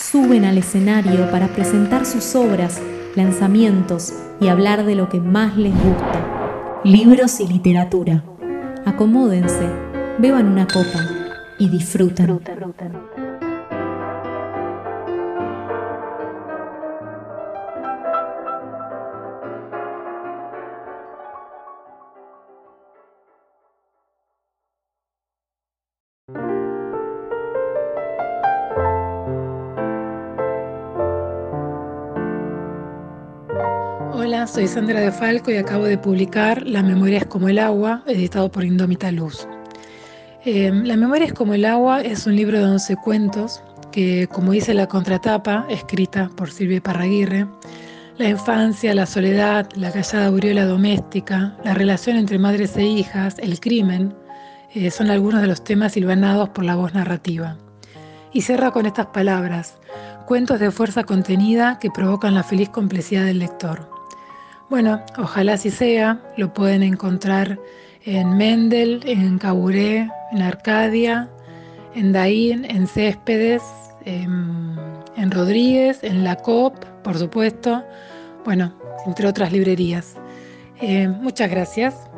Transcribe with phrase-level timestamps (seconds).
[0.00, 2.80] suben al escenario para presentar sus obras,
[3.14, 6.80] lanzamientos y hablar de lo que más les gusta.
[6.84, 8.24] Libros y literatura.
[8.86, 9.68] Acomódense,
[10.18, 11.06] beban una copa
[11.58, 12.40] y disfruten.
[34.52, 38.50] Soy Sandra de Falco y acabo de publicar La memoria es como el agua, editado
[38.50, 39.46] por Indómita Luz.
[40.44, 44.50] Eh, la memoria es como el agua es un libro de 11 cuentos que, como
[44.50, 47.46] dice la contratapa, escrita por Silvia Parraguirre,
[48.18, 53.60] la infancia, la soledad, la callada aureola doméstica, la relación entre madres e hijas, el
[53.60, 54.14] crimen,
[54.74, 57.56] eh, son algunos de los temas silvanados por la voz narrativa.
[58.32, 59.76] Y cierra con estas palabras,
[60.26, 63.99] cuentos de fuerza contenida que provocan la feliz complicidad del lector.
[64.70, 66.20] Bueno, ojalá así sea.
[66.36, 67.58] Lo pueden encontrar
[68.04, 71.28] en Mendel, en Caburé, en Arcadia,
[71.96, 73.64] en Daín, en Céspedes,
[74.04, 77.82] en, Rodríguez, en La COP, por supuesto.
[78.44, 78.72] Bueno,
[79.06, 80.14] entre otras librerías.
[80.80, 82.08] Eh, muchas gracias.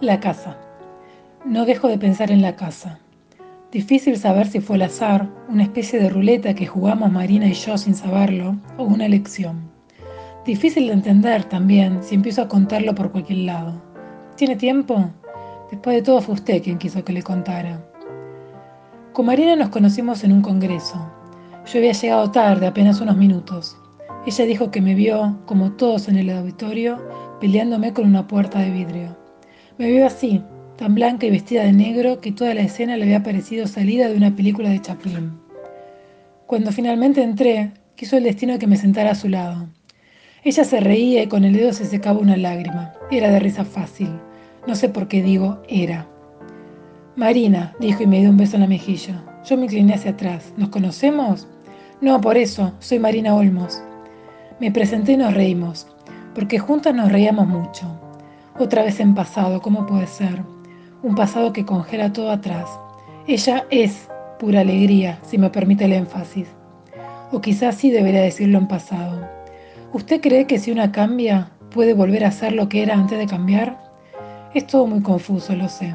[0.00, 0.56] La casa.
[1.44, 2.98] No dejo de pensar en la casa.
[3.70, 7.78] Difícil saber si fue el azar, una especie de ruleta que jugamos Marina y yo
[7.78, 9.73] sin saberlo, o una elección.
[10.44, 13.80] Difícil de entender también si empiezo a contarlo por cualquier lado.
[14.36, 15.10] ¿Tiene tiempo?
[15.70, 17.82] Después de todo fue usted quien quiso que le contara.
[19.14, 21.10] Con Marina nos conocimos en un congreso.
[21.64, 23.78] Yo había llegado tarde, apenas unos minutos.
[24.26, 27.02] Ella dijo que me vio, como todos en el auditorio,
[27.40, 29.16] peleándome con una puerta de vidrio.
[29.78, 30.42] Me vio así,
[30.76, 34.16] tan blanca y vestida de negro que toda la escena le había parecido salida de
[34.18, 35.38] una película de Chaplin.
[36.44, 39.68] Cuando finalmente entré, quiso el destino que me sentara a su lado.
[40.44, 42.92] Ella se reía y con el dedo se secaba una lágrima.
[43.10, 44.10] Era de risa fácil.
[44.66, 46.06] No sé por qué digo era.
[47.16, 49.24] Marina, dijo y me dio un beso en la mejilla.
[49.46, 50.52] Yo me incliné hacia atrás.
[50.58, 51.48] ¿Nos conocemos?
[52.02, 52.74] No, por eso.
[52.78, 53.82] Soy Marina Olmos.
[54.60, 55.86] Me presenté y nos reímos,
[56.34, 57.86] porque juntas nos reíamos mucho.
[58.58, 60.42] Otra vez en pasado, ¿cómo puede ser?
[61.02, 62.68] Un pasado que congela todo atrás.
[63.26, 66.48] Ella es pura alegría, si me permite el énfasis.
[67.32, 69.33] O quizás sí debería decirlo en pasado.
[69.94, 73.28] ¿Usted cree que si una cambia puede volver a ser lo que era antes de
[73.28, 73.78] cambiar?
[74.52, 75.94] Es todo muy confuso, lo sé.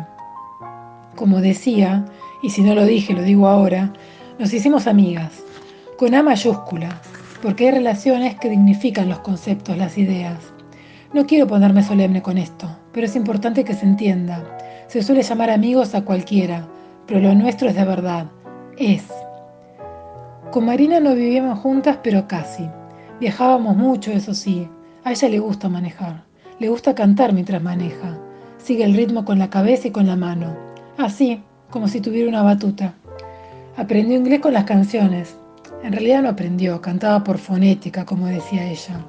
[1.18, 2.06] Como decía,
[2.42, 3.92] y si no lo dije, lo digo ahora,
[4.40, 5.44] nos hicimos amigas,
[5.98, 7.02] con A mayúscula,
[7.42, 10.38] porque hay relaciones que dignifican los conceptos, las ideas.
[11.12, 14.58] No quiero ponerme solemne con esto, pero es importante que se entienda.
[14.88, 16.66] Se suele llamar amigos a cualquiera,
[17.06, 18.28] pero lo nuestro es de verdad.
[18.78, 19.04] Es.
[20.52, 22.70] Con Marina no vivíamos juntas, pero casi.
[23.20, 24.70] Viajábamos mucho, eso sí.
[25.04, 26.24] A ella le gusta manejar.
[26.60, 28.18] Le gusta cantar mientras maneja.
[28.58, 30.56] Sigue el ritmo con la cabeza y con la mano.
[30.98, 32.94] Así, como si tuviera una batuta.
[33.76, 35.36] Aprendió inglés con las canciones.
[35.84, 39.06] En realidad no aprendió, cantaba por fonética, como decía ella.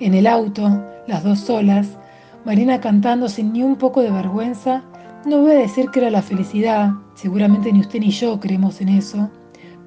[0.00, 1.96] En el auto, las dos solas,
[2.44, 4.82] Marina cantando sin ni un poco de vergüenza,
[5.26, 8.90] no voy a decir que era la felicidad, seguramente ni usted ni yo creemos en
[8.90, 9.30] eso,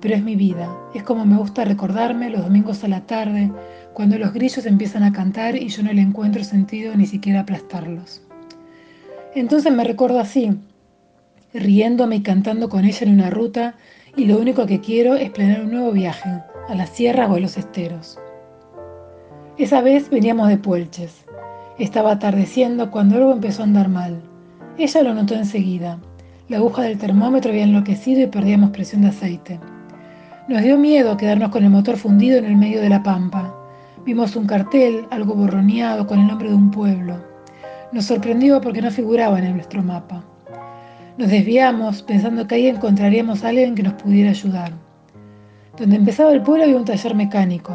[0.01, 0.69] pero es mi vida.
[0.93, 3.51] Es como me gusta recordarme los domingos a la tarde,
[3.93, 8.21] cuando los grillos empiezan a cantar y yo no le encuentro sentido ni siquiera aplastarlos.
[9.33, 10.57] Entonces me recuerdo así,
[11.53, 13.75] riéndome y cantando con ella en una ruta
[14.15, 16.29] y lo único que quiero es planear un nuevo viaje,
[16.67, 18.19] a las sierras o a los esteros.
[19.57, 21.25] Esa vez veníamos de Puelches.
[21.79, 24.21] Estaba atardeciendo cuando algo empezó a andar mal.
[24.77, 25.99] Ella lo notó enseguida.
[26.49, 29.59] La aguja del termómetro había enloquecido y perdíamos presión de aceite.
[30.47, 33.53] Nos dio miedo quedarnos con el motor fundido en el medio de la pampa.
[34.05, 37.17] Vimos un cartel, algo borroneado, con el nombre de un pueblo.
[37.91, 40.23] Nos sorprendió porque no figuraba en nuestro mapa.
[41.17, 44.71] Nos desviamos pensando que ahí encontraríamos a alguien que nos pudiera ayudar.
[45.77, 47.73] Donde empezaba el pueblo había un taller mecánico.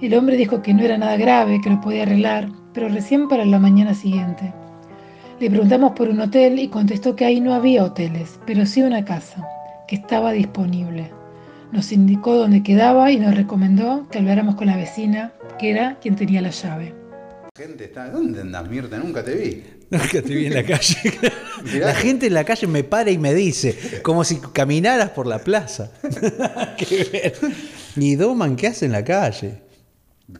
[0.00, 3.44] El hombre dijo que no era nada grave, que lo podía arreglar, pero recién para
[3.44, 4.52] la mañana siguiente.
[5.38, 9.04] Le preguntamos por un hotel y contestó que ahí no había hoteles, pero sí una
[9.04, 9.46] casa,
[9.86, 11.21] que estaba disponible.
[11.72, 16.16] Nos indicó dónde quedaba y nos recomendó que habláramos con la vecina, que era quien
[16.16, 16.94] tenía la llave.
[17.56, 18.10] Gente está.
[18.10, 18.98] ¿Dónde andas, Mirta?
[18.98, 19.64] Nunca te vi.
[19.90, 20.96] Nunca te vi en la calle.
[21.78, 25.38] La gente en la calle me para y me dice, como si caminaras por la
[25.38, 25.92] plaza.
[26.76, 27.34] Qué ver.
[27.96, 29.62] Y Doman, ¿qué hace en la calle?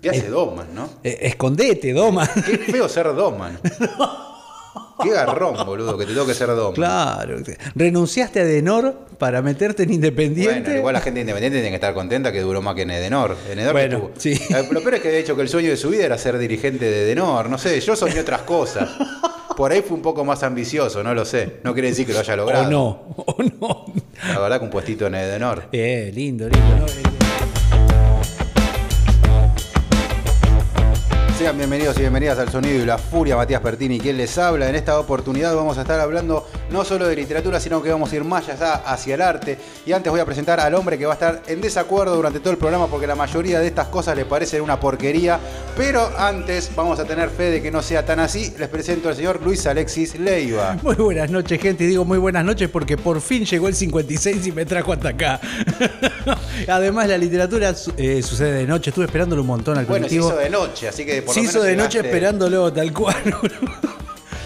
[0.00, 0.88] ¿Qué hace Doman, no?
[1.04, 2.28] Eh, escondete, Doman.
[2.44, 3.58] Qué feo ser Doman.
[5.02, 6.72] Qué garrón, boludo, que te tengo que ser Doman.
[6.74, 7.36] Claro.
[7.74, 10.60] Renunciaste a Denor para meterte en Independiente.
[10.62, 13.36] Bueno, igual la gente independiente tiene que estar contenta que duró más que en Edenor.
[13.50, 14.32] En Edenor Bueno, estuvo- sí.
[14.32, 16.38] Eh, Lo peor es que de hecho que el sueño de su vida era ser
[16.38, 17.48] dirigente de Edenor.
[17.50, 18.88] No sé, yo soñé otras cosas.
[19.56, 21.56] Por ahí fue un poco más ambicioso, no lo sé.
[21.62, 22.66] No quiere decir que lo haya logrado.
[22.66, 23.92] O no, o no.
[24.32, 25.64] La verdad que un puestito en Edenor.
[25.72, 26.86] Eh, lindo, lindo.
[31.38, 34.68] Sean bienvenidos y bienvenidas al Sonido y la Furia, Matías Pertini, quien les habla.
[34.68, 38.16] En esta oportunidad vamos a estar hablando no solo de literatura, sino que vamos a
[38.16, 39.58] ir más allá hacia el arte.
[39.84, 42.50] Y antes voy a presentar al hombre que va a estar en desacuerdo durante todo
[42.52, 45.40] el programa porque la mayoría de estas cosas le parecen una porquería.
[45.76, 48.54] Pero antes vamos a tener fe de que no sea tan así.
[48.58, 50.76] Les presento al señor Luis Alexis Leiva.
[50.82, 51.84] Muy buenas noches, gente.
[51.84, 55.08] Y digo muy buenas noches porque por fin llegó el 56 y me trajo hasta
[55.08, 55.40] acá.
[56.68, 58.90] Además, la literatura eh, sucede de noche.
[58.90, 60.28] Estuve esperándolo un montón al Bueno, se colectivo.
[60.28, 62.92] hizo de noche, así que por Se lo hizo menos de noche llegaste- esperándolo, tal
[62.92, 63.16] cual.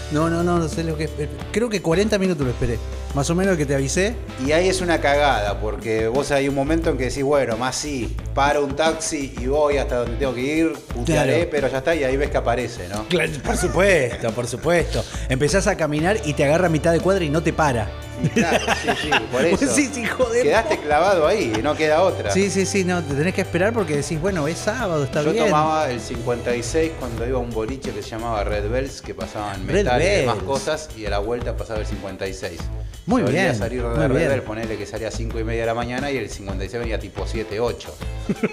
[0.09, 1.09] No, no, no, no sé lo que.
[1.51, 2.79] Creo que 40 minutos lo esperé.
[3.17, 4.13] Más o menos que te avisé.
[4.45, 7.75] Y ahí es una cagada, porque vos hay un momento en que decís, bueno, más
[7.75, 11.47] sí, paro un taxi y voy hasta donde tengo que ir, putearé, Claro.
[11.49, 13.07] pero ya está, y ahí ves que aparece, ¿no?
[13.07, 15.03] Claro, por supuesto, por supuesto.
[15.29, 17.89] Empezás a caminar y te agarra a mitad de cuadra y no te para.
[18.35, 19.65] Claro, sí, sí, por eso.
[19.73, 20.43] Sí, sí, joder.
[20.43, 22.29] Quedaste clavado ahí, no queda otra.
[22.31, 25.31] Sí, sí, sí, no, te tenés que esperar porque decís, bueno, es sábado, está Yo
[25.31, 25.45] bien.
[25.45, 29.65] tomaba el 56 cuando iba a un boliche que se llamaba Red Bells, que pasaban
[29.65, 32.59] metal y demás cosas, y a la vuelta pasaba el 56.
[33.07, 34.41] Muy Solía bien, salir de muy Red bien.
[34.41, 37.25] Ponerle que salía a 5 y media de la mañana y el 56 venía tipo
[37.25, 37.95] 7, 8.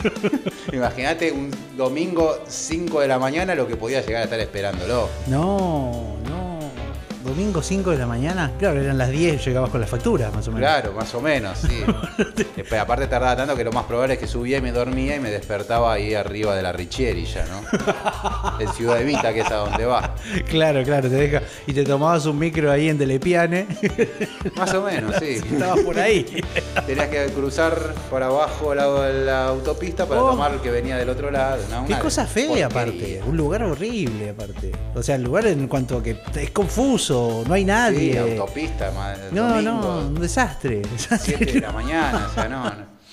[0.72, 5.08] Imagínate un domingo 5 de la mañana lo que podía llegar a estar esperándolo.
[5.26, 6.33] No, no.
[7.24, 8.50] Domingo 5 de la mañana.
[8.58, 10.68] Claro, eran las 10, llegabas con la factura, más o menos.
[10.68, 11.80] Claro, más o menos, sí.
[12.56, 15.20] Después, aparte tardaba tanto que lo más probable es que subía y me dormía y
[15.20, 17.62] me despertaba ahí arriba de la Richieri ya, ¿no?
[18.60, 20.14] En Ciudad Evita, que es a donde va.
[20.48, 21.42] Claro, claro, te deja.
[21.66, 23.66] Y te tomabas un micro ahí en Telepiane.
[24.56, 25.40] Más o menos, sí.
[25.52, 26.24] Estabas por ahí.
[26.86, 30.30] Tenías que cruzar por abajo al lado de la autopista para Oh.
[30.30, 31.62] tomar el que venía del otro lado.
[31.70, 31.86] ¿no?
[31.86, 32.66] Qué cosa fea, porquería.
[32.66, 33.22] aparte.
[33.26, 34.72] Un lugar horrible, aparte.
[34.94, 37.13] O sea, el lugar en cuanto a que es confuso,
[37.46, 38.18] no hay Sí, nadie.
[38.18, 40.80] autopista, ma- no, domingo, no, un desastre.
[40.92, 41.36] desastre.
[41.38, 42.64] 7 de la mañana, o sea, no.
[42.64, 42.94] no.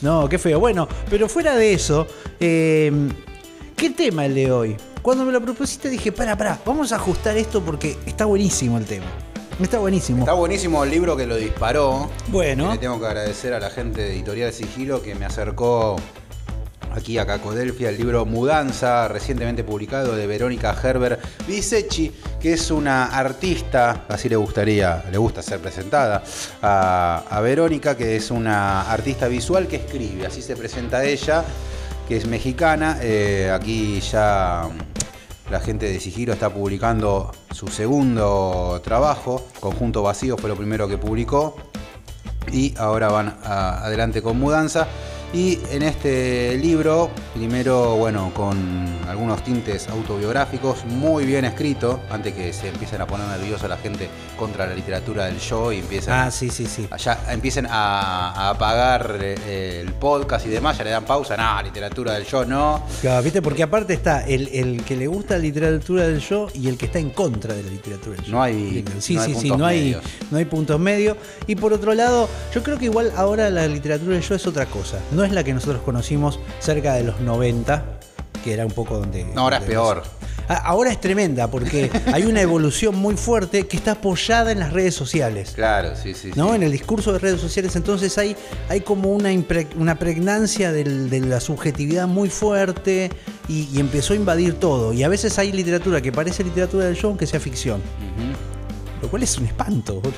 [0.00, 0.60] No, qué feo.
[0.60, 2.06] Bueno, pero fuera de eso,
[2.38, 2.92] eh,
[3.74, 4.76] ¿qué tema el de hoy?
[5.02, 8.84] Cuando me lo propusiste dije, para, para, vamos a ajustar esto porque está buenísimo el
[8.84, 9.06] tema.
[9.60, 10.20] Está buenísimo.
[10.20, 12.08] Está buenísimo el libro que lo disparó.
[12.28, 12.70] Bueno.
[12.70, 15.96] Le tengo que agradecer a la gente de Editorial Sigilo que me acercó
[16.92, 23.06] aquí a Cacodelfia el libro Mudanza, recientemente publicado de Verónica Herber Bisecchi, que es una
[23.06, 26.22] artista, así le gustaría, le gusta ser presentada
[26.62, 31.44] a, Verónica, que es una artista visual que escribe, así se presenta ella,
[32.06, 32.98] que es mexicana.
[33.00, 34.68] Eh, aquí ya
[35.50, 40.98] la gente de Sigilo está publicando su segundo trabajo, Conjunto Vacío fue lo primero que
[40.98, 41.56] publicó
[42.52, 44.86] y ahora van adelante con Mudanza.
[45.34, 48.56] Y en este libro, primero, bueno, con
[49.06, 54.08] algunos tintes autobiográficos, muy bien escrito, antes que se empiecen a poner nerviosa la gente
[54.38, 56.88] contra la literatura del yo y empiecen Ah, sí, sí, sí.
[56.90, 61.62] allá empiecen a, a apagar eh, el podcast y demás, ya le dan pausa, no,
[61.62, 62.82] literatura del yo no.
[63.02, 63.42] Claro, ¿viste?
[63.42, 66.86] Porque aparte está el, el que le gusta la literatura del yo y el que
[66.86, 68.32] está en contra de la literatura del yo.
[68.32, 70.04] No hay- Sí, no hay sí, sí, puntos no hay, medios.
[70.30, 71.16] no hay puntos medios.
[71.46, 74.64] Y por otro lado, yo creo que igual ahora la literatura del yo es otra
[74.66, 74.98] cosa.
[75.12, 77.84] No es la que nosotros conocimos cerca de los 90,
[78.44, 79.24] que era un poco donde...
[79.34, 80.02] No, ahora es peor.
[80.48, 84.72] A- Ahora es tremenda porque hay una evolución muy fuerte que está apoyada en las
[84.72, 85.52] redes sociales.
[85.54, 86.30] Claro, sí, sí.
[86.36, 86.48] ¿no?
[86.50, 86.54] sí.
[86.56, 88.34] En el discurso de redes sociales, entonces hay,
[88.70, 93.10] hay como una, impre- una pregnancia del- de la subjetividad muy fuerte
[93.46, 94.94] y, y empezó a invadir todo.
[94.94, 97.82] Y a veces hay literatura que parece literatura del show, aunque sea ficción.
[99.02, 100.00] Lo cual es un espanto.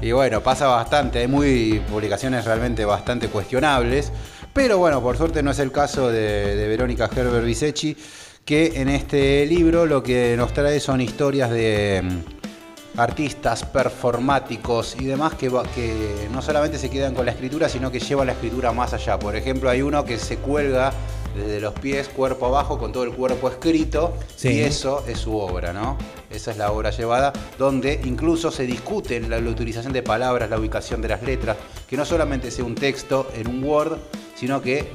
[0.00, 4.12] Y bueno, pasa bastante, hay muy publicaciones realmente bastante cuestionables,
[4.52, 7.96] pero bueno, por suerte no es el caso de, Verónica Herber Bisecchi,
[8.44, 15.06] que en este libro lo que nos trae son historias de mm, artistas performáticos y
[15.06, 18.72] demás que, que no solamente se quedan con la escritura, sino que llevan la escritura
[18.72, 19.18] más allá.
[19.18, 20.92] Por ejemplo, hay uno que se cuelga
[21.34, 24.48] desde los pies, cuerpo abajo, con todo el cuerpo escrito, Sí.
[24.50, 25.96] y eso es su obra, ¿no?
[26.30, 30.58] Esa es la obra llevada, donde incluso se discute la, la utilización de palabras, la
[30.58, 31.56] ubicación de las letras,
[31.88, 33.98] que no solamente sea un texto en un Word,
[34.34, 34.88] sino que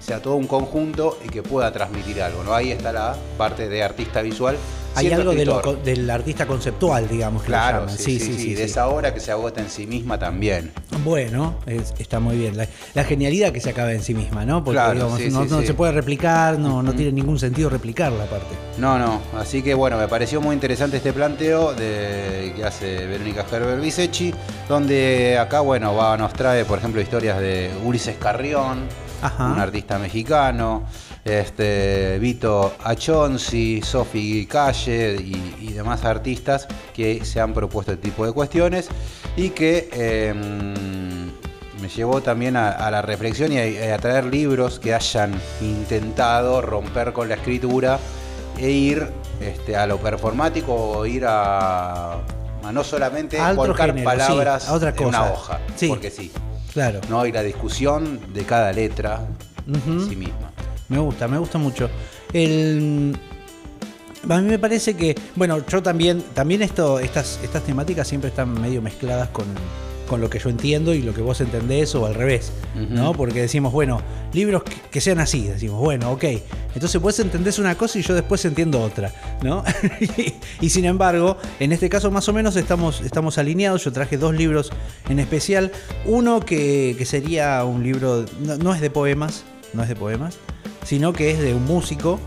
[0.00, 2.54] sea todo un conjunto y que pueda transmitir algo, ¿no?
[2.54, 4.56] Ahí está la parte de artista visual.
[4.96, 7.98] Hay algo de lo del artista conceptual, digamos, que Claro, llaman.
[7.98, 10.70] sí, sí, sí, de esa obra que se agota en sí misma también.
[11.02, 12.56] Bueno, es- está muy bien.
[12.56, 14.62] La, la genialidad que se acaba en sí misma, ¿no?
[14.62, 15.66] Porque Claro, digamos, sí, no, sí, no sí.
[15.66, 18.54] se puede replicar, no, no tiene ningún sentido replicarla aparte.
[18.78, 23.44] No, no, así que bueno, me pareció muy interesante este planteo de, que hace Verónica
[23.50, 24.32] Gerber Bisechi,
[24.68, 28.84] donde acá, bueno, va, nos trae, por ejemplo, historias de Ulises Carrión,
[29.24, 29.46] Ajá.
[29.52, 30.84] un artista mexicano,
[31.24, 38.26] este, Vito Achonsi, Sofi Calle y, y demás artistas que se han propuesto este tipo
[38.26, 38.88] de cuestiones
[39.36, 40.34] y que eh,
[41.80, 46.60] me llevó también a, a la reflexión y a, a traer libros que hayan intentado
[46.60, 47.98] romper con la escritura
[48.58, 49.08] e ir
[49.40, 53.54] este, a lo performático o ir a, a no solamente A
[53.92, 55.88] género, palabras sí, a otra en una hoja, Sí.
[55.88, 56.30] porque sí.
[56.74, 57.00] Claro.
[57.08, 59.26] No, y la discusión de cada letra
[59.66, 60.50] en sí misma.
[60.88, 61.88] Me gusta, me gusta mucho.
[62.32, 63.16] El,
[64.28, 68.60] a mí me parece que, bueno, yo también, también esto, estas, estas temáticas siempre están
[68.60, 69.46] medio mezcladas con,
[70.08, 72.52] con lo que yo entiendo y lo que vos entendés o al revés.
[72.90, 73.12] ¿no?
[73.12, 74.00] Porque decimos, bueno,
[74.32, 76.24] libros que, que sean así, decimos, bueno, ok.
[76.74, 79.62] Entonces vos entendés una cosa y yo después entiendo otra, ¿no?
[80.00, 83.84] y, y sin embargo, en este caso más o menos estamos, estamos alineados.
[83.84, 84.70] Yo traje dos libros
[85.08, 85.70] en especial.
[86.04, 90.36] Uno que, que sería un libro, no, no es de poemas, no es de poemas,
[90.84, 92.18] sino que es de un músico,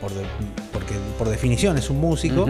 [0.00, 0.24] por de-
[0.72, 2.46] porque por definición es un músico.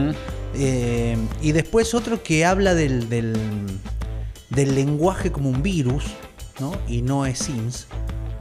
[0.54, 3.34] Eh, y después otro que habla del, del,
[4.50, 6.04] del lenguaje como un virus,
[6.60, 6.72] ¿no?
[6.88, 7.86] Y no es Sims.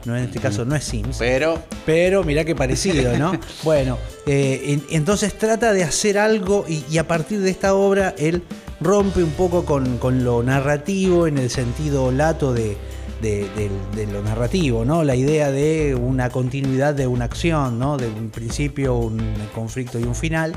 [0.06, 1.16] No, en este caso no es Sims.
[1.18, 3.32] Pero Pero mirá qué parecido, ¿no?
[3.62, 8.14] bueno, eh, en- entonces trata de hacer algo y, y a partir de esta obra
[8.18, 8.42] él
[8.80, 12.78] rompe un poco con, con lo narrativo en el sentido lato de,
[13.20, 15.04] de lo narrativo, ¿no?
[15.04, 17.98] La idea de una continuidad de una acción, ¿no?
[17.98, 19.20] De un principio, un
[19.54, 20.56] conflicto y un final.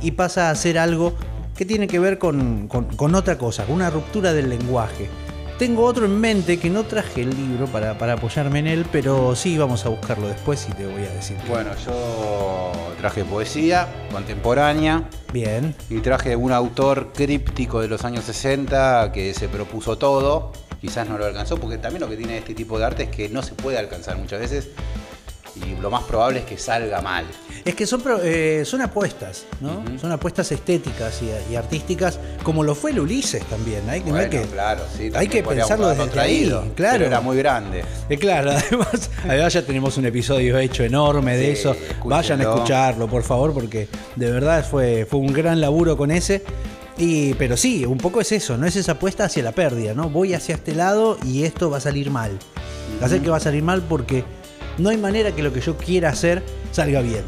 [0.00, 1.12] Y pasa a hacer algo
[1.58, 5.08] que tiene que ver con, con- con otra cosa, con una ruptura del lenguaje.
[5.58, 9.34] Tengo otro en mente que no traje el libro para, para apoyarme en él, pero
[9.34, 11.36] sí vamos a buscarlo después y te voy a decir.
[11.48, 15.74] bueno, yo traje poesía contemporánea Bien.
[15.90, 20.52] y traje un autor críptico de los años 60 que se propuso todo.
[20.80, 23.28] Quizás no lo alcanzó, porque también lo que tiene este tipo de arte es que
[23.28, 24.68] no se puede alcanzar muchas veces
[25.66, 27.24] y lo más probable es que salga mal.
[27.64, 29.82] Es que son, eh, son apuestas, ¿no?
[30.00, 33.88] Son apuestas estéticas y, y artísticas, como lo fue el Ulises también.
[33.90, 36.08] Hay, que- no hay que, claro, sí, hay que pensarlo desde ahí.
[36.08, 36.92] traído, Claro.
[36.94, 37.84] pero era muy grande.
[38.08, 41.72] Eh, claro, además, además ya tenemos un episodio hecho enorme de Sí, eso.
[41.72, 42.08] escúchenlo.
[42.08, 46.42] Vayan a escucharlo, por favor, porque de verdad fue, fue un gran laburo con ese.
[46.96, 50.10] Y, pero sí, un poco es eso, no es esa apuesta hacia la pérdida, ¿no?
[50.10, 52.36] Voy hacia este lado y esto va a salir mal.
[53.00, 54.24] Va a ser que va a salir mal porque
[54.78, 56.42] no hay manera que lo que yo quiera hacer
[56.72, 57.22] salga bien.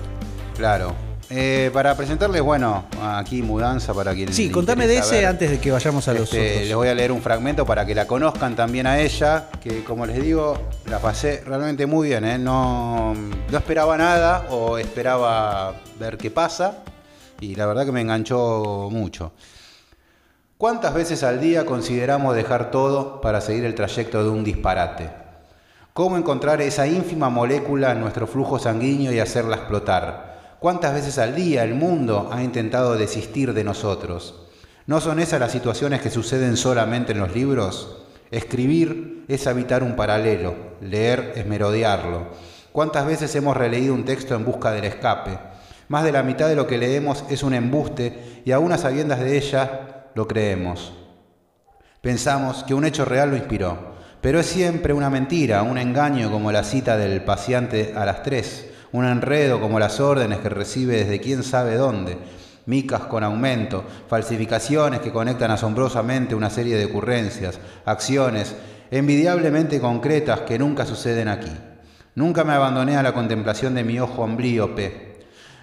[0.57, 0.95] Claro.
[1.33, 5.27] Eh, para presentarles, bueno, aquí mudanza para quien Sí, contame de ese ver.
[5.27, 6.67] antes de que vayamos a los Este, otros.
[6.67, 10.07] les voy a leer un fragmento para que la conozcan también a ella, que como
[10.07, 12.25] les digo, la pasé realmente muy bien.
[12.25, 12.37] ¿eh?
[12.37, 16.79] No, no esperaba nada o esperaba ver qué pasa
[17.39, 19.31] y la verdad que me enganchó mucho.
[20.59, 25.09] ¿Cuántas veces al día consideramos dejar todo para seguir el trayecto de un disparate?
[26.01, 30.57] ¿Cómo encontrar esa ínfima molécula en nuestro flujo sanguíneo y hacerla explotar?
[30.59, 34.49] ¿Cuántas veces al día el mundo ha intentado desistir de nosotros?
[34.87, 38.07] ¿No son esas las situaciones que suceden solamente en los libros?
[38.31, 42.29] Escribir es habitar un paralelo, leer es merodearlo.
[42.73, 45.39] ¿Cuántas veces hemos releído un texto en busca del escape?
[45.89, 49.21] Más de la mitad de lo que leemos es un embuste y aún a sabiendas
[49.21, 50.95] de ella lo creemos.
[52.01, 53.90] Pensamos que un hecho real lo inspiró,
[54.21, 58.67] pero es siempre una mentira, un engaño como la cita del paciente a las 3,
[58.93, 62.19] un enredo como las órdenes que recibe desde quién sabe dónde,
[62.67, 68.55] micas con aumento, falsificaciones que conectan asombrosamente una serie de ocurrencias, acciones
[68.91, 71.53] envidiablemente concretas que nunca suceden aquí.
[72.15, 75.10] Nunca me abandoné a la contemplación de mi ojo amblíope,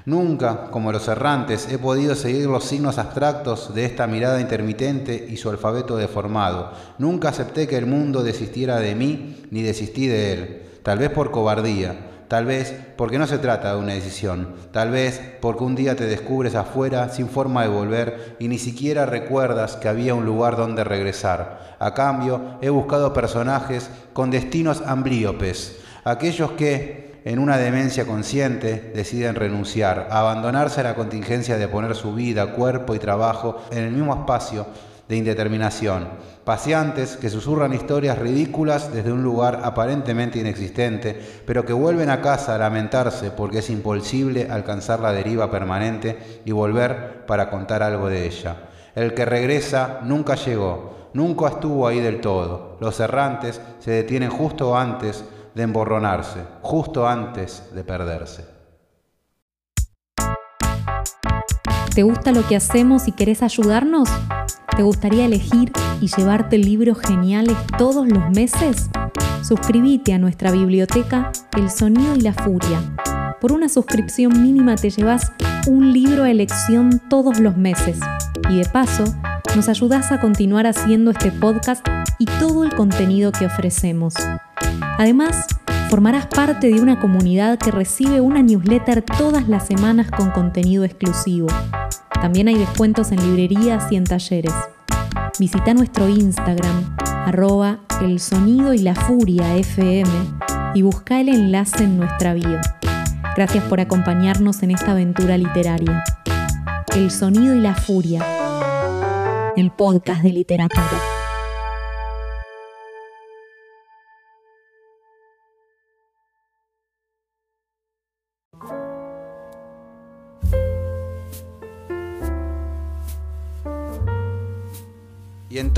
[0.07, 5.35] Nunca, como los errantes, he podido seguir los signos abstractos de esta mirada intermitente y
[5.35, 6.71] su alfabeto deformado.
[6.97, 10.63] Nunca acepté que el mundo desistiera de mí, ni desistí de él.
[10.81, 15.19] Tal vez por cobardía, tal vez porque no se trata de una decisión, tal vez
[15.41, 19.89] porque un día te descubres afuera sin forma de volver y ni siquiera recuerdas que
[19.89, 21.75] había un lugar donde regresar.
[21.79, 29.35] A cambio, he buscado personajes con destinos amblíopes, aquellos que, en una demencia consciente, deciden
[29.35, 34.15] renunciar, abandonarse a la contingencia de poner su vida, cuerpo y trabajo en el mismo
[34.15, 34.65] espacio
[35.09, 36.07] de indeterminación,
[36.45, 42.55] paseantes que susurran historias ridículas desde un lugar aparentemente inexistente, pero que vuelven a casa
[42.55, 48.25] a lamentarse porque es imposible alcanzar la deriva permanente y volver para contar algo de
[48.25, 48.55] ella.
[48.95, 52.77] El que regresa nunca llegó, nunca estuvo ahí del todo.
[52.79, 55.25] Los errantes se detienen justo antes
[55.57, 58.45] de emborronarse, justo antes de perderse.
[61.95, 64.07] ¿Te gusta lo que hacemos y querés ayudarnos?
[64.75, 68.87] ¿Te gustaría elegir y llevarte libros geniales todos los meses?
[69.41, 72.79] Suscríbete a nuestra biblioteca El Sonido y la Furia.
[73.41, 75.31] Por una suscripción mínima te llevas
[75.65, 77.99] un libro a elección todos los meses.
[78.47, 79.05] Y de paso,
[79.55, 81.83] nos ayudas a continuar haciendo este podcast
[82.19, 84.13] y todo el contenido que ofrecemos.
[84.97, 85.45] Además,
[85.89, 91.47] formarás parte de una comunidad que recibe una newsletter todas las semanas con contenido exclusivo.
[92.21, 94.53] También hay descuentos en librerías y en talleres.
[95.39, 100.09] Visita nuestro Instagram, arroba el sonido y la furia FM,
[100.73, 102.59] y busca el enlace en nuestra bio.
[103.35, 106.03] Gracias por acompañarnos en esta aventura literaria.
[106.95, 108.25] El sonido y la furia,
[109.55, 111.16] el podcast de literatura.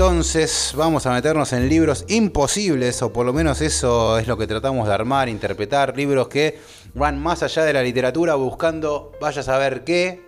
[0.00, 4.46] Entonces vamos a meternos en libros imposibles, o por lo menos eso es lo que
[4.46, 6.58] tratamos de armar, interpretar, libros que
[6.94, 10.22] van más allá de la literatura buscando, vaya a saber qué,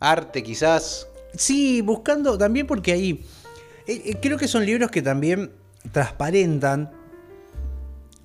[0.00, 1.06] arte quizás.
[1.34, 3.24] Sí, buscando también porque ahí
[3.86, 5.52] eh, eh, creo que son libros que también
[5.90, 6.90] transparentan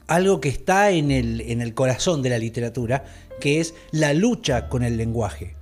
[0.07, 3.05] algo que está en el, en el corazón de la literatura,
[3.39, 5.55] que es la lucha con el lenguaje,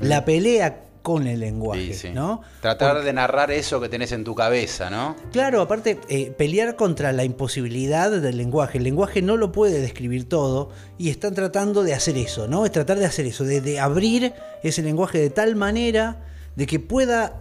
[0.00, 2.10] la pelea con el lenguaje, Sí, sí.
[2.10, 2.42] ¿no?
[2.60, 5.16] Tratar de narrar eso que tenés en tu cabeza, ¿no?
[5.32, 8.78] Claro, aparte, eh, pelear contra la imposibilidad del lenguaje.
[8.78, 12.64] El lenguaje no lo puede describir todo y están tratando de hacer eso, ¿no?
[12.66, 14.32] Es tratar de hacer eso, de, de abrir
[14.62, 16.24] ese lenguaje de tal manera
[16.56, 17.40] de que pueda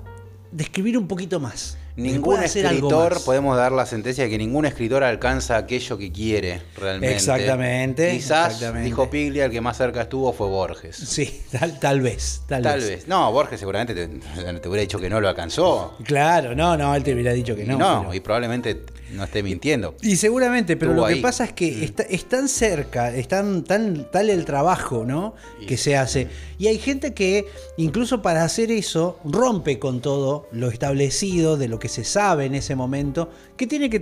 [0.51, 1.77] describir un poquito más.
[1.97, 7.15] Ningún escritor, podemos dar la sentencia de que ningún escritor alcanza aquello que quiere realmente.
[7.15, 8.85] Exactamente, Quizás, exactamente.
[8.85, 10.95] dijo Piglia, el que más cerca estuvo fue Borges.
[10.95, 12.89] Sí, tal, tal vez, tal, Tal vez.
[12.89, 13.07] vez.
[13.07, 14.07] No, Borges seguramente te,
[14.59, 15.95] te hubiera dicho que no lo alcanzó.
[16.03, 17.77] Claro, no, no, él te hubiera dicho que no.
[17.77, 18.83] no, pero- y probablemente
[19.13, 19.95] no esté mintiendo.
[20.01, 21.83] Y seguramente, pero lo que pasa es que Mm.
[21.83, 25.33] está, es tan cerca, es tan, tan tal el trabajo, ¿no?
[25.67, 26.27] Que se hace.
[26.59, 27.45] Y hay gente que,
[27.77, 32.55] incluso para hacer eso, rompe con todo lo establecido, de lo que se sabe en
[32.55, 33.99] ese momento, que tiene que,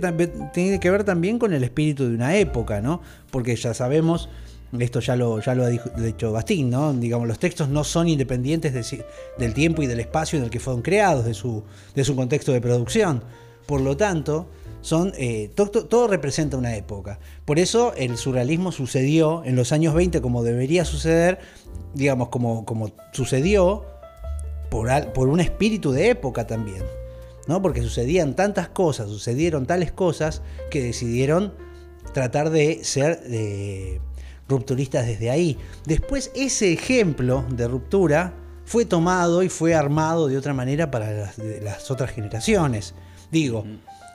[0.52, 3.00] tiene que ver también con el espíritu de una época, ¿no?
[3.30, 4.28] Porque ya sabemos.
[4.80, 6.92] Esto ya lo, ya lo ha dicho Bastín, ¿no?
[6.92, 8.74] Digamos, los textos no son independientes
[9.38, 11.62] del tiempo y del espacio en el que fueron creados, de su,
[11.94, 13.22] de su contexto de producción.
[13.64, 14.48] Por lo tanto,
[14.80, 17.20] son, eh, to- to- todo representa una época.
[17.44, 21.38] Por eso el surrealismo sucedió en los años 20 como debería suceder,
[21.94, 23.84] digamos, como, como sucedió
[24.68, 26.82] por, por un espíritu de época también.
[27.46, 27.62] ¿No?
[27.62, 31.54] Porque sucedían tantas cosas, sucedieron tales cosas que decidieron
[32.12, 34.00] tratar de ser eh,
[34.48, 35.58] rupturistas desde ahí.
[35.86, 41.32] Después ese ejemplo de ruptura fue tomado y fue armado de otra manera para
[41.62, 42.94] las, otras generaciones.
[43.30, 43.64] Digo,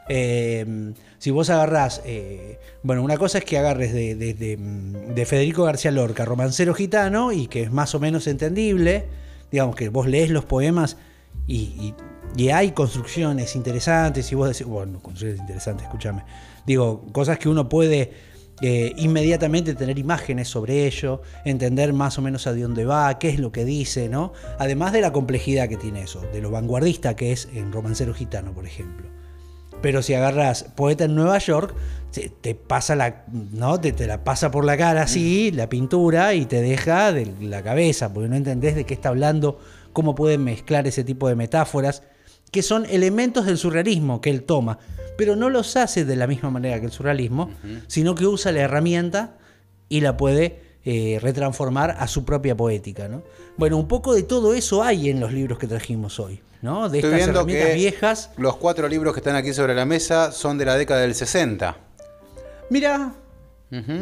[0.10, 5.13] eh, si vos agarrás, eh, bueno, una cosa es que agarres de, de- de, mm,
[5.13, 9.06] de Federico García Lorca, romancero gitano, y que es más o menos entendible,
[9.52, 10.98] digamos que vos lees los poemas
[11.48, 11.96] y, y-
[12.36, 16.24] y hay construcciones interesantes, y vos decís, bueno, construcciones interesantes, escúchame,
[16.65, 18.12] digo, cosas que uno puede
[18.63, 23.39] eh, inmediatamente tener imágenes sobre ello, entender más o menos a dónde va, qué es
[23.39, 24.34] lo que dice, ¿no?
[24.60, 28.54] Además de la complejidad que tiene eso, de lo vanguardista que es en Romancero Gitano,
[28.54, 29.08] por ejemplo.
[29.82, 31.74] Pero si agarras poeta en Nueva York,
[32.12, 33.80] te, pasa la, ¿no?
[33.80, 37.63] Te, te la pasa por la cara así, la pintura, y te deja de la
[37.63, 39.58] cabeza, porque no entendés de qué está hablando,
[39.91, 42.04] cómo pueden mezclar ese tipo de metáforas,
[42.51, 44.77] que son elementos del surrealismo que él toma,
[45.17, 47.51] pero no los hace de la misma manera que el surrealismo,
[47.87, 49.37] sino que usa la herramienta
[49.89, 53.07] y la puede eh, retransformar a su propia poética.
[53.07, 53.23] ¿no?
[53.57, 56.89] Bueno, un poco de todo eso hay en los libros que trajimos hoy, ¿no?
[56.89, 58.29] de Estoy estas viendo herramientas que viejas.
[58.37, 61.77] los cuatro libros que están aquí sobre la mesa son de la década del 60.
[62.69, 63.13] Mira,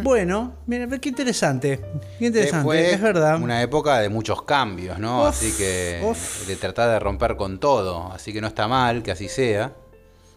[0.03, 1.79] Bueno, mira, qué interesante,
[2.17, 3.39] qué interesante, fue es verdad.
[3.41, 5.21] Una época de muchos cambios, ¿no?
[5.21, 6.47] Uf, así que uf.
[6.47, 8.11] de tratar de romper con todo.
[8.11, 9.73] Así que no está mal que así sea.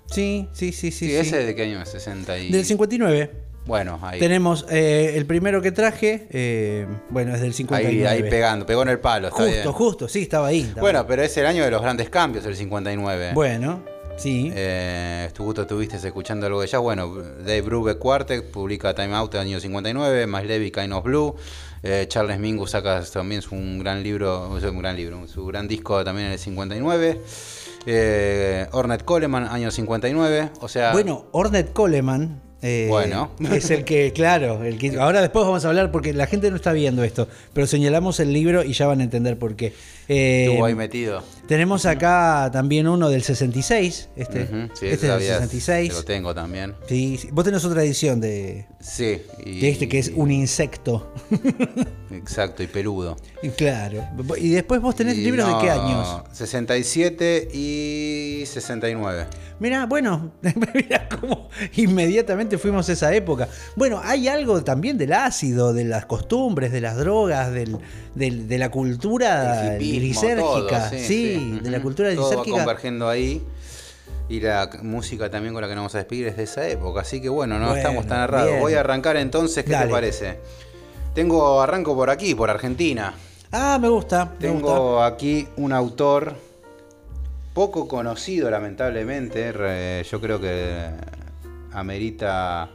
[0.06, 1.06] Sí, sí, sí, sí.
[1.06, 1.16] Sí, sí.
[1.16, 2.50] ese de qué año es 60 y...
[2.50, 3.30] Del 59.
[3.64, 4.18] Bueno, ahí.
[4.18, 8.08] Tenemos eh, el primero que traje, eh, bueno, es del 59.
[8.08, 9.28] Ahí, ahí pegando, pegó en el palo.
[9.28, 9.72] Está Justo, bien.
[9.72, 10.60] justo, sí, estaba ahí.
[10.62, 11.04] estaba Bueno, ahí.
[11.08, 13.30] pero es el año de los grandes cambios, el 59.
[13.34, 13.82] Bueno,
[14.22, 14.50] sí.
[14.54, 16.80] Eh, justo estuviste escuchando algo de jazz.
[16.80, 21.34] Bueno, Dave Brubeck Quartet publica Time Out el año 59, Miles Levy Kind of Blue.
[21.82, 26.04] Eh, Charles Mingus saca también su un gran libro, un gran libro, su gran disco
[26.04, 27.20] también en el 59.
[27.86, 30.50] Eh, Ornette Coleman, año 59.
[30.60, 32.40] O sea, Bueno, Ornette Coleman.
[32.62, 33.32] eh, Bueno.
[33.52, 34.96] Es el que, claro, el que.
[35.00, 38.32] Ahora después vamos a hablar porque la gente no está viendo esto, pero señalamos el
[38.32, 39.72] libro y ya van a entender por qué.
[40.08, 41.24] Eh, estuvo ahí metido.
[41.52, 44.08] Tenemos acá también uno del 66.
[44.16, 45.92] Este, sí, este es del todavía 66.
[45.92, 46.74] Lo tengo también.
[46.88, 47.28] Sí, sí.
[47.30, 49.20] Vos tenés otra edición de, Sí.
[49.44, 51.12] Y, de este que es un insecto.
[52.10, 53.16] Exacto, y peludo.
[53.42, 54.02] Y claro.
[54.38, 56.22] Y después vos tenés Y libros de qué años.
[56.32, 59.26] 67 y 69.
[59.60, 60.32] Mirá, bueno,
[60.74, 63.48] mirá cómo inmediatamente fuimos a esa época.
[63.76, 67.78] Bueno, hay algo también del ácido, de las costumbres, de las drogas, del,
[68.14, 70.20] del- de la cultura El hipismo,
[71.50, 73.42] de la cultura Todo va convergiendo ahí.
[74.28, 77.00] Y la música también con la que nos vamos a despedir es de esa época.
[77.02, 78.48] Así que bueno, no Bueno, estamos tan errados.
[78.48, 78.60] bien.
[78.60, 79.86] Voy a arrancar entonces, ¿qué Dale.
[79.86, 80.38] te parece?
[81.14, 83.12] Tengo, arranco por aquí, por Argentina.
[83.50, 84.38] Ah, me gusta, me gusta.
[84.38, 86.34] Tengo aquí un autor
[87.52, 89.52] poco conocido, lamentablemente.
[90.10, 90.86] Yo creo que
[91.72, 92.70] amerita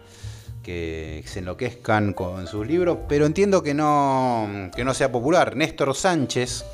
[0.68, 5.56] que se enloquezcan con sus libros, pero entiendo que no, que no sea popular.
[5.56, 6.66] Néstor Sánchez.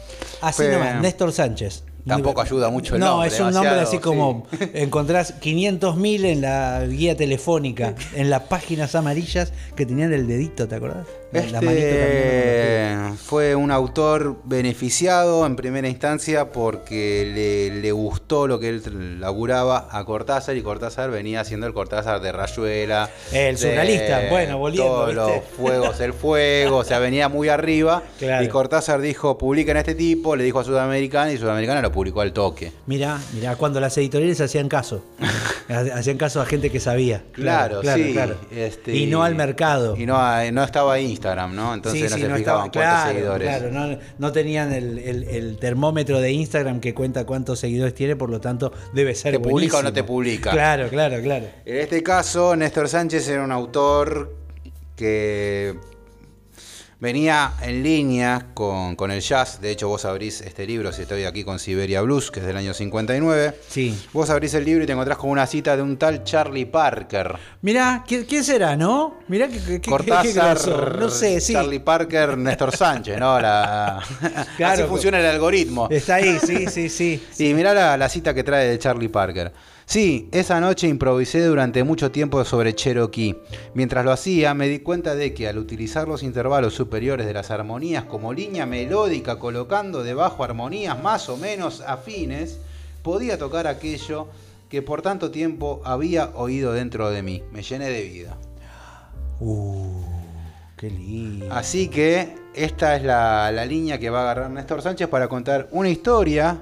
[0.42, 1.84] Así fue- nomás, Néstor Sánchez.
[2.06, 6.84] Tampoco ayuda mucho el no, nombre, es un nombre así como encontrás 500.000 en la
[6.88, 11.06] guía telefónica, en las páginas amarillas que tenían el dedito, ¿te acordás?
[11.34, 19.20] Este fue un autor beneficiado en primera instancia porque le, le gustó lo que él
[19.20, 23.10] laburaba a Cortázar y Cortázar venía haciendo el Cortázar de Rayuela.
[23.32, 25.22] El surrealista, bueno, volviendo, Todos ¿viste?
[25.22, 28.04] los fuegos, el fuego, o sea, venía muy arriba.
[28.20, 28.44] Claro.
[28.44, 32.22] Y Cortázar dijo, publiquen a este tipo, le dijo a Sudamericana y Sudamericana lo publicó
[32.22, 32.72] al toque.
[32.86, 35.04] Mirá, mirá, cuando las editoriales hacían caso.
[35.94, 37.24] hacían caso a gente que sabía.
[37.32, 38.16] Claro, sí.
[38.52, 39.96] este, y no al mercado.
[39.98, 40.18] Y no,
[40.52, 41.74] no estaba Instagram, ¿no?
[41.74, 43.48] Entonces Sí, no se fijaban cuántos claro, seguidores.
[43.48, 48.16] Claro, no, no tenían el, el- el termómetro de Instagram que cuenta cuántos seguidores tiene,
[48.16, 50.52] por lo tanto debe ser ¿Te publica o no te publica?
[50.52, 51.46] Claro, claro, claro.
[51.66, 54.36] En este caso, Néstor Sánchez era un autor
[54.98, 55.76] que
[57.04, 59.60] venía en línea con, con el jazz.
[59.60, 62.56] De hecho, vos abrís este libro, si estoy aquí con Siberia Blues, que es del
[62.56, 63.60] año 59.
[63.68, 64.08] Sí.
[64.14, 67.36] Vos abrís el libro y te encontrás con una cita de un tal Charlie Parker.
[67.62, 69.18] Mirá, ¿quién, será, no?
[69.28, 70.98] Mirá que, que, Cortázar, qué grosor.
[70.98, 71.52] No sé, sí.
[71.52, 73.38] Charlie Parker, Néstor Sánchez, ¿no?
[73.38, 74.02] La-
[74.56, 74.84] Claro.
[74.84, 75.90] Así funciona el algoritmo.
[75.92, 77.22] Está ahí, sí, sí, sí.
[77.38, 79.52] Y mirá la, la cita que trae de Charlie Parker.
[79.86, 83.36] Sí, esa noche improvisé durante mucho tiempo sobre Cherokee.
[83.74, 87.52] Mientras lo hacía, me di cuenta de que al utilizar los intervalos superiores de las
[87.52, 92.60] armonías como línea melódica, colocando debajo armonías más o menos afines,
[93.02, 94.28] podía tocar aquello
[94.70, 97.44] que por tanto tiempo había oído dentro de mí.
[97.52, 98.38] Me llené de vida.
[99.40, 100.02] Uh,
[100.78, 101.48] qué lindo.
[101.52, 105.68] Así que esta es la, la línea que va a agarrar Néstor Sánchez para contar
[105.72, 106.62] una historia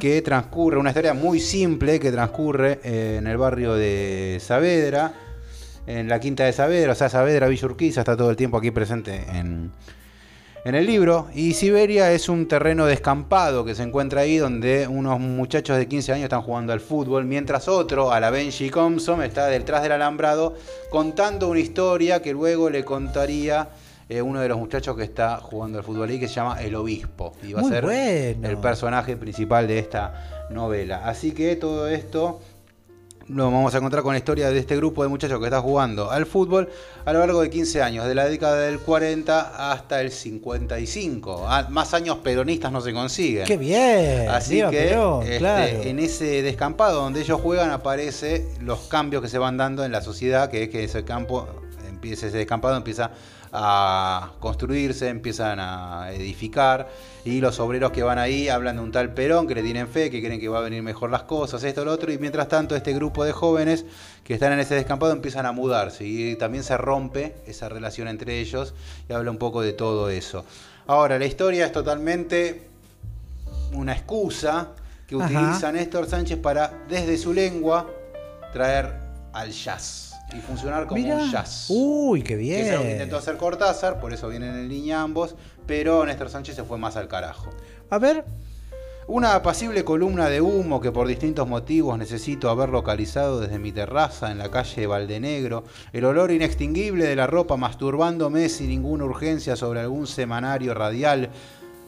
[0.00, 5.14] Que transcurre, una historia muy simple que transcurre eh, en el barrio de Saavedra,
[5.86, 8.70] en la quinta de Saavedra, o sea, Saavedra Villa Urquiza está todo el tiempo aquí
[8.70, 9.72] presente en,
[10.66, 11.28] en el libro.
[11.32, 16.12] Y Siberia es un terreno descampado que se encuentra ahí donde unos muchachos de 15
[16.12, 20.56] años están jugando al fútbol, mientras otro, a la Benji Compson, está detrás del alambrado
[20.90, 23.68] contando una historia que luego le contaría
[24.08, 26.74] eh, uno de los muchachos que está jugando al fútbol ahí, que se llama El
[26.76, 27.34] Obispo.
[27.42, 28.48] Y va Muy a ser bueno.
[28.48, 31.06] el personaje principal de esta novela.
[31.06, 32.40] Así que todo esto
[33.28, 36.10] lo vamos a encontrar con la historia de este grupo de muchachos que está jugando
[36.10, 36.68] al fútbol
[37.04, 41.44] a lo largo de 15 años, de la década del 40 hasta el 55.
[41.48, 43.44] Ah, más años peronistas no se consiguen.
[43.44, 44.28] Qué bien.
[44.28, 45.82] Así que Perón, este, claro.
[45.82, 50.02] en ese descampado donde ellos juegan aparece los cambios que se van dando en la
[50.02, 51.48] sociedad, que es que ese campo
[51.88, 53.10] empieza ese descampado empieza
[53.58, 56.88] a construirse, empiezan a edificar
[57.24, 60.10] y los obreros que van ahí hablan de un tal Perón que le tienen fe,
[60.10, 62.76] que creen que va a venir mejor las cosas, esto, lo otro y mientras tanto
[62.76, 63.86] este grupo de jóvenes
[64.24, 68.40] que están en ese descampado empiezan a mudarse y también se rompe esa relación entre
[68.40, 68.74] ellos
[69.08, 70.44] y habla un poco de todo eso.
[70.86, 72.68] Ahora, la historia es totalmente
[73.72, 74.72] una excusa
[75.06, 75.24] que Ajá.
[75.24, 77.88] utiliza Néstor Sánchez para, desde su lengua,
[78.52, 78.92] traer
[79.32, 81.16] al jazz y funcionar como Mirá.
[81.16, 81.66] un jazz.
[81.68, 82.96] Uy, qué Que es algo que bien.
[82.96, 85.34] intentó hacer Cortázar, por eso vienen en línea ambos,
[85.66, 87.50] pero Néstor Sánchez se fue más al carajo.
[87.90, 88.24] A ver.
[89.08, 94.32] Una apacible columna de humo que por distintos motivos necesito haber localizado desde mi terraza
[94.32, 95.62] en la calle Valdenegro,
[95.92, 101.30] el olor inextinguible de la ropa masturbándome sin ninguna urgencia sobre algún semanario radial.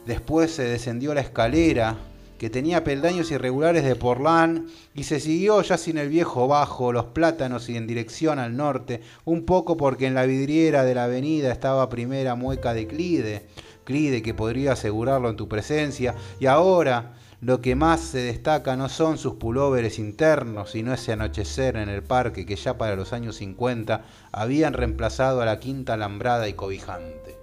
[0.05, 1.97] Después se descendió la escalera,
[2.39, 7.05] que tenía peldaños irregulares de porlán, y se siguió ya sin el viejo bajo, los
[7.05, 11.51] plátanos y en dirección al norte, un poco porque en la vidriera de la avenida
[11.51, 13.45] estaba primera mueca de Clide
[13.83, 18.87] Clide que podría asegurarlo en tu presencia, y ahora lo que más se destaca no
[18.87, 23.37] son sus pulóveres internos, sino ese anochecer en el parque que ya para los años
[23.37, 27.35] 50 habían reemplazado a la quinta alambrada y cobijante.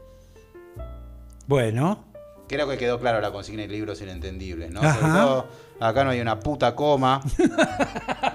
[1.48, 2.05] Bueno.
[2.48, 4.80] Creo que quedó claro la consigna de libros inentendibles, ¿no?
[4.80, 5.48] Sobre todo,
[5.80, 7.20] acá no hay una puta coma.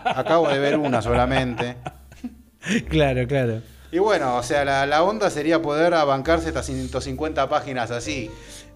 [0.06, 1.78] Acabo de ver una solamente.
[2.90, 3.62] Claro, claro.
[3.92, 8.32] Y bueno, o sea, la, onda sería poder abancarse estas 150 páginas así.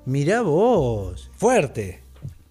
[0.05, 2.03] Mirá vos, fuerte.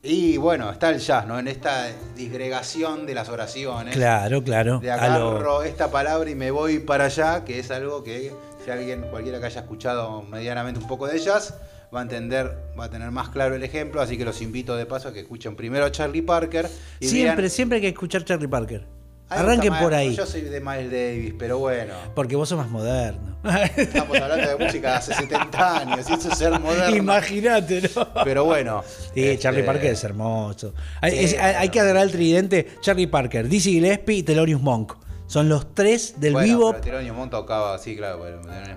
[0.03, 1.39] Y bueno, está el jazz, ¿no?
[1.39, 3.95] En esta disgregación de las oraciones.
[3.95, 4.79] Claro, claro.
[4.79, 8.33] De agarro esta palabra y me voy para allá, que es algo que
[8.65, 11.55] si alguien, cualquiera que haya escuchado medianamente un poco de jazz,
[11.95, 14.87] va a entender, va a tener más claro el ejemplo, así que los invito de
[14.87, 16.69] paso a que escuchen primero a Charlie Parker.
[17.01, 18.87] siempre, siempre hay que escuchar Charlie Parker.
[19.29, 20.15] Arranquen por ahí.
[20.15, 21.95] Yo soy de Miles Davis, pero bueno.
[22.15, 23.39] Porque vos sos más moderno.
[23.77, 26.95] Estamos hablando de música de hace 70 años, y eso es ser moderno.
[26.95, 28.07] Imagínate, ¿no?
[28.23, 28.85] Pero bueno.
[28.87, 30.75] Sí, este, Charlie Parker es hermoso.
[31.01, 34.95] Hay, que agarrar el tridente Charlie Parker, Dizzy Gillespie y Thelonious Monk.
[35.27, 37.15] Son los tres del bueno, vivo.
[37.15, 38.25] Monk tocaba, sí, claro.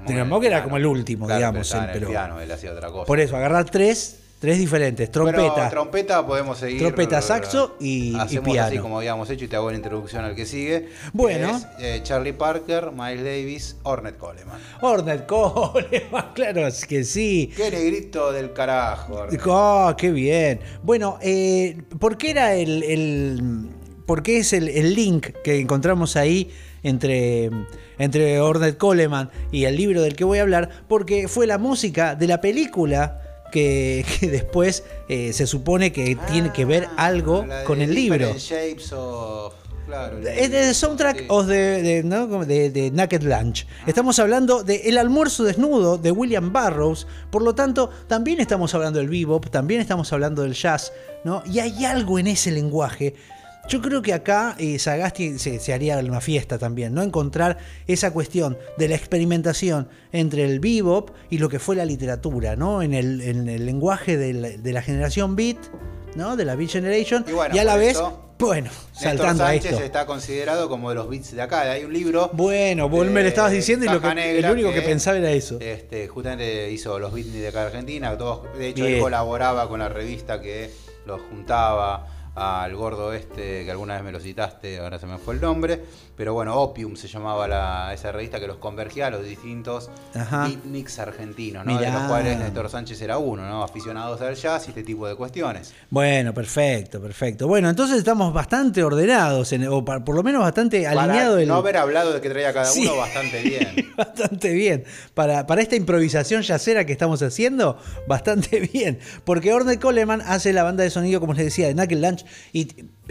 [0.07, 1.71] Era como el último, digamos.
[1.71, 3.05] Pero, el piano, él hacía otra cosa.
[3.05, 5.67] Por eso, agarrar tres Tres diferentes, trompeta.
[5.67, 6.77] trompeta podemos seguir.
[6.77, 8.67] Trompeta, saxo y, hacemos piano.
[8.67, 10.89] así como habíamos hecho y te hago la introducción al que sigue.
[11.12, 11.60] Bueno.
[11.79, 14.62] Eh, Charlie Parker, Miles Davis, Ornette Coleman.
[14.81, 17.51] Ornette Coleman, claro es que sí.
[17.57, 19.25] Qué negrito del carajo.
[19.47, 20.60] Oh, qué bien.
[20.83, 23.71] Bueno, eh, ¿por qué era el, el
[24.07, 26.49] por qué es el, el, link que encontramos ahí
[26.81, 27.51] entre,
[27.99, 30.69] entre Ornette Coleman y el libro del que voy a hablar?
[30.87, 36.65] Porque fue la música de la película que, después eh, se supone que tiene que
[36.65, 38.33] ver ah, algo con el libro.
[38.37, 38.93] Shapes
[39.87, 43.65] Claro, es el soundtrack de, de, Naked Lunch.
[43.69, 43.83] Ah.
[43.87, 47.07] Estamos hablando de El almuerzo desnudo de William Burroughs.
[47.31, 50.91] Por lo tanto, también estamos hablando del bebop, también estamos hablando del jazz,
[51.23, 51.41] ¿no?
[51.45, 53.15] Y hay algo en ese lenguaje
[53.67, 57.01] yo creo que acá eh, Sagasti se, haría una fiesta también, ¿no?
[57.01, 62.56] Encontrar esa cuestión de la experimentación entre el bebop y lo que fue la literatura,
[62.56, 62.82] ¿no?
[62.82, 65.58] En el, lenguaje de la, generación beat,
[66.15, 66.38] ¿no?
[66.38, 67.25] De la Beat Generation.
[67.53, 68.01] Y, a la vez,
[68.39, 69.84] bueno, saltando Sánchez a esto.
[69.84, 71.62] está considerado como de los beats de acá.
[71.69, 72.30] Hay un libro.
[72.34, 75.60] Bueno, vos me lo estabas diciendo y lo, que, el único que, pensaba era eso.
[75.60, 78.15] Este, justamente hizo los beats de acá de Argentina.
[78.15, 80.71] de hecho, él colaboraba con la revista que
[81.06, 85.34] los juntaba al gordo este, que alguna vez me lo citaste, ahora se me fue
[85.34, 85.82] el nombre,
[86.15, 91.00] pero bueno, Opium se llamaba la, esa revista que los convergía a los distintos beatniks
[91.00, 91.80] argentinos, ¿no?
[91.80, 93.63] de los cuales Néstor Sánchez era uno, ¿no?
[93.63, 95.73] Aficionados al jazz y este tipo de cuestiones.
[95.89, 97.47] Bueno, perfecto, perfecto.
[97.47, 101.45] Bueno, entonces estamos bastante ordenados, o por lo menos bastante alineados.
[101.47, 103.93] No haber hablado de que traía cada uno, bastante bien.
[103.97, 104.84] bastante bien.
[105.13, 109.00] Para, para esta improvisación yacera que estamos haciendo, bastante bien.
[109.23, 112.67] Porque Orne Coleman hace la banda de sonido, como les decía, de Knuckle Lunch y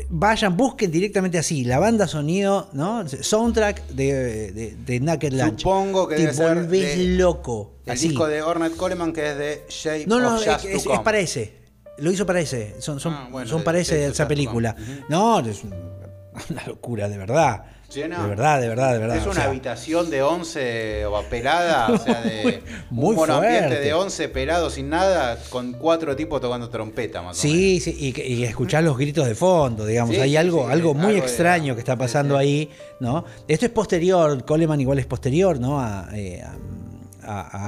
[0.08, 3.08] vayan, busquen directamente así, la banda sonido, ¿no?
[3.08, 5.60] Soundtrack de, de, de Naked Lunch.
[5.60, 7.74] Supongo que Te volvés loco.
[7.86, 11.00] El disco de Ornette Coleman que es de Shape no, no, of es, es, es,
[11.00, 11.52] para ese.
[11.98, 12.76] Lo hizo para ese.
[12.80, 14.74] Son, son, ah, son para ese, esa película.
[15.08, 15.62] No, es
[16.50, 17.64] una locura, de verdad.
[17.94, 19.16] De verdad, de verdad, de verdad.
[19.16, 24.70] Es una habitación de 11 pelada, o sea, de muy un ambiente de 11 pelado
[24.70, 29.26] sin nada, con cuatro tipos tocando trompeta más sí, Sí, y, y, escuchar los gritos
[29.26, 30.16] de fondo, digamos.
[30.18, 32.70] Hay algo, algo muy extraño que está pasando ahí,
[33.00, 33.24] ¿no?
[33.48, 35.80] Esto es posterior, Coleman igual es posterior, ¿no?
[35.80, 36.56] a eh, a,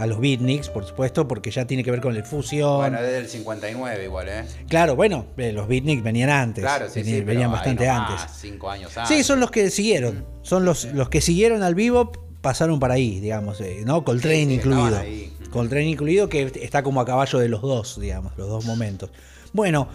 [0.06, 2.76] los beatniks, por supuesto, porque ya tiene que ver con el fusión.
[2.76, 4.44] Bueno, desde el 59 igual, ¿eh?
[4.68, 6.62] Claro, bueno, eh, los beatniks venían antes.
[6.62, 8.20] Claro, sí, venían, sí, venían bastante antes.
[8.36, 9.16] Cinco años antes.
[9.16, 10.24] Sí, son los que siguieron.
[10.42, 14.04] Son los, los que siguieron al vivo, pasaron para ahí, digamos, eh, ¿no?
[14.04, 15.00] Coltrane incluido.
[15.50, 19.10] Coltrane incluido, que está como a caballo de los dos, digamos, los dos momentos.
[19.52, 19.88] Bueno.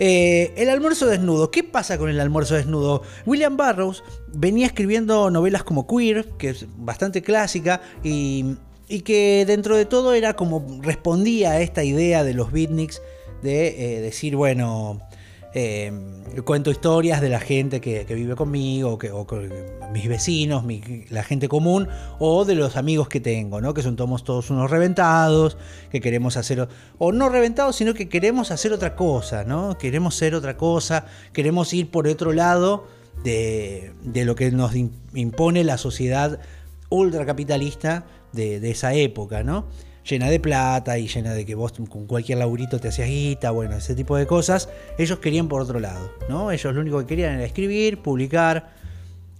[0.00, 1.52] Eh, el almuerzo desnudo.
[1.52, 3.02] ¿Qué pasa con el almuerzo desnudo?
[3.26, 8.56] William Burroughs venía escribiendo novelas como Queer, que es bastante clásica, y
[8.88, 13.00] y que dentro de todo era como respondía a esta idea de los beatniks
[13.42, 15.00] de eh, decir, bueno,
[15.56, 15.92] eh,
[16.44, 19.26] cuento historias de la gente que, vive conmigo, que, o
[19.92, 20.64] mis vecinos,
[21.10, 23.72] la gente común, o de los amigos que tengo, ¿no?
[23.72, 25.56] Que son todos, unos reventados,
[25.92, 26.66] que queremos hacer,
[26.98, 29.78] o- no reventados, sino que queremos hacer otra cosa, ¿no?
[29.78, 32.88] Queremos ser otra cosa, queremos ir por otro lado
[33.22, 36.40] de, de lo que nos im- impone la sociedad
[36.88, 39.66] ultracapitalista de, esa época, ¿no?
[40.08, 43.76] Llena de plata y llena de que vos con cualquier laburito te hacías guita, bueno,
[43.76, 44.68] ese tipo de cosas.
[44.98, 46.50] Ellos querían por otro lado, ¿no?
[46.50, 48.70] Ellos lo único que querían era escribir, publicar,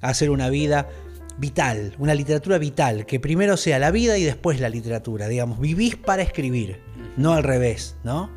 [0.00, 0.88] hacer una vida
[1.36, 5.96] vital, una literatura vital, que primero sea la vida y después la literatura, digamos, vivís
[5.96, 6.78] para escribir,
[7.16, 8.30] no al revés, ¿no?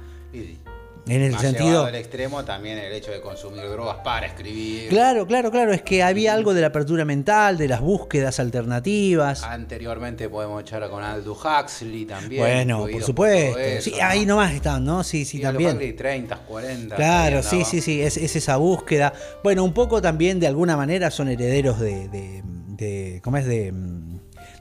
[1.09, 1.85] En el más sentido...
[1.85, 4.89] al extremo también el hecho de consumir drogas para escribir.
[4.89, 9.43] Claro, claro, claro, es que había algo de la apertura mental, de las búsquedas alternativas.
[9.43, 12.41] Anteriormente podemos echar con Aldous Huxley también.
[12.41, 13.59] Bueno, por supuesto.
[13.59, 14.05] eso, sí, ¿no?
[14.05, 15.03] ahí nomás están, ¿no?
[15.03, 15.71] Sí, sí, Y también.
[15.71, 16.95] Huxley, 30, 40.
[16.95, 19.13] Claro, sí, sí, sí, es, es esa búsqueda.
[19.43, 22.43] Bueno, un poco también de alguna manera son herederos de, de,
[22.77, 23.45] de- ¿cómo es?
[23.45, 23.73] De,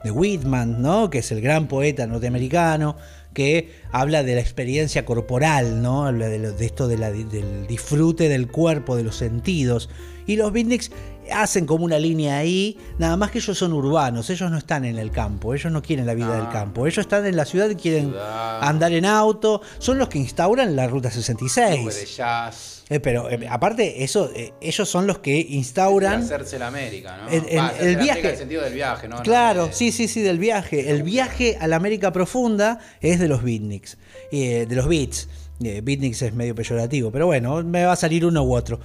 [0.03, 1.09] de Whitman, ¿no?
[1.09, 2.95] Que es el gran poeta norteamericano
[3.37, 6.07] que habla de la experiencia corporal, ¿no?
[6.07, 9.91] Habla de, lo- de esto del disfrute del cuerpo, de los sentidos.
[10.25, 10.89] Y los beatniks
[11.31, 14.97] hacen como una línea ahí, nada más que ellos son urbanos, ellos no están en
[14.97, 17.75] el campo, ellos no quieren la vida del campo, ellos están en la ciudad y
[17.75, 18.63] quieren Ciudad.
[18.63, 21.95] andar en auto, son los que instauran la ruta Clubes 66.
[21.99, 22.83] de jazz.
[22.89, 26.21] Eh, pero eh, aparte, eso, eh, ellos son los que instauran.
[26.21, 27.29] Hacerse la América, ¿no?
[27.29, 28.11] El- el- Va, hacerse el la viaje.
[28.11, 29.15] América en el sentido del viaje, ¿no?
[29.17, 30.89] No Claro, de- sí, sí, sí, del viaje.
[30.89, 33.97] El viaje a la América profunda es de los beatniks,
[34.31, 35.27] eh, de los beats.
[35.59, 38.79] Beatniks es medio peyorativo, pero bueno, me va a salir uno u otro.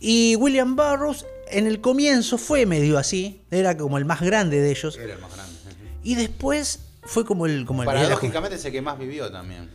[0.00, 4.70] Y William Burroughs en el comienzo fue medio así, era como el más grande de
[4.70, 4.96] ellos.
[4.96, 5.52] Era el más grande.
[6.02, 7.64] Y después fue como el...
[7.66, 9.70] Como el Paradójicamente es el que más vivió también.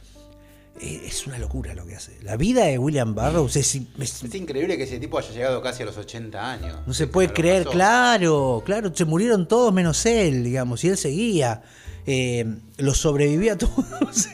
[0.80, 2.18] eh, es una locura lo que hace.
[2.24, 5.84] La vida de William Burroughs es- es Es increíble que ese tipo haya llegado casi
[5.84, 6.78] a los 80 años.
[6.88, 10.98] No se puede lo creer, claro, claro, se murieron todos menos él, digamos, y él
[10.98, 11.62] seguía.
[12.08, 12.46] Eh,
[12.78, 14.28] los sobrevivió a todos.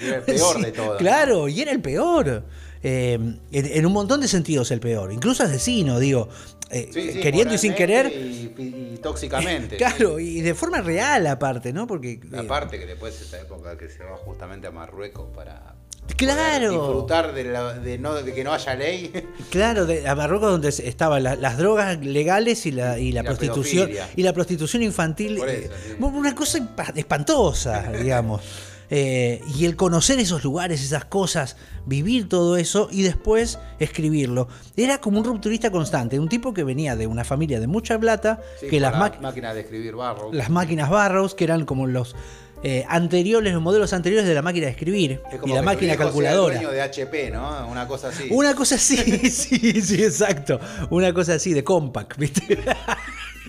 [0.00, 2.44] era el peor de todos, Claro, y era el peor.
[2.82, 6.28] Eh, en, en un montón de sentidos el peor, incluso asesino, digo,
[6.70, 8.06] eh, Sí, sí, queriendo y sin querer.
[8.12, 9.76] Y, y tóxicamente.
[9.78, 11.86] Claro, y de forma real aparte, ¿no?
[11.86, 12.12] Porque...
[12.12, 15.74] eh, Aparte que después de esa época que se va justamente a Marruecos para
[16.16, 16.70] Claro.
[16.70, 19.10] disfrutar de, la- de no, de que no haya ley.
[19.50, 23.24] Claro, de, a Marruecos donde estaban la- las drogas legales y la, y la Y
[23.24, 24.08] prostitución pedofilia.
[24.14, 25.38] y la prostitución infantil.
[25.46, 25.96] Eh, eso, sí.
[26.02, 26.58] Una cosa
[26.94, 28.42] espantosa, digamos.
[28.90, 34.48] Eh, y el conocer esos lugares, esas cosas, vivir todo eso y después escribirlo.
[34.76, 38.40] Era como un rupturista constante, un tipo que venía de una familia de mucha plata,
[38.60, 40.32] Sí, que las, máquinas de escribir barro.
[40.32, 42.14] las máquinas Barrows, que eran como los
[42.62, 45.64] eh, anteriores, los modelos anteriores de la máquina de escribir Es y como la que
[45.64, 46.54] tu máquina viejo sea el calculadora.
[46.54, 47.68] dueño de HP, ¿no?
[47.68, 48.28] Una cosa así.
[48.30, 48.96] Una cosa así,
[49.30, 50.58] sí, sí, exacto.
[50.90, 52.58] Una cosa así de compact, ¿viste?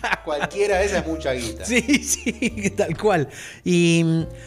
[0.26, 1.66] Cualquiera de esas es mucha guita.
[1.66, 3.28] Sí, sí, tal cual.
[3.64, 4.04] Y,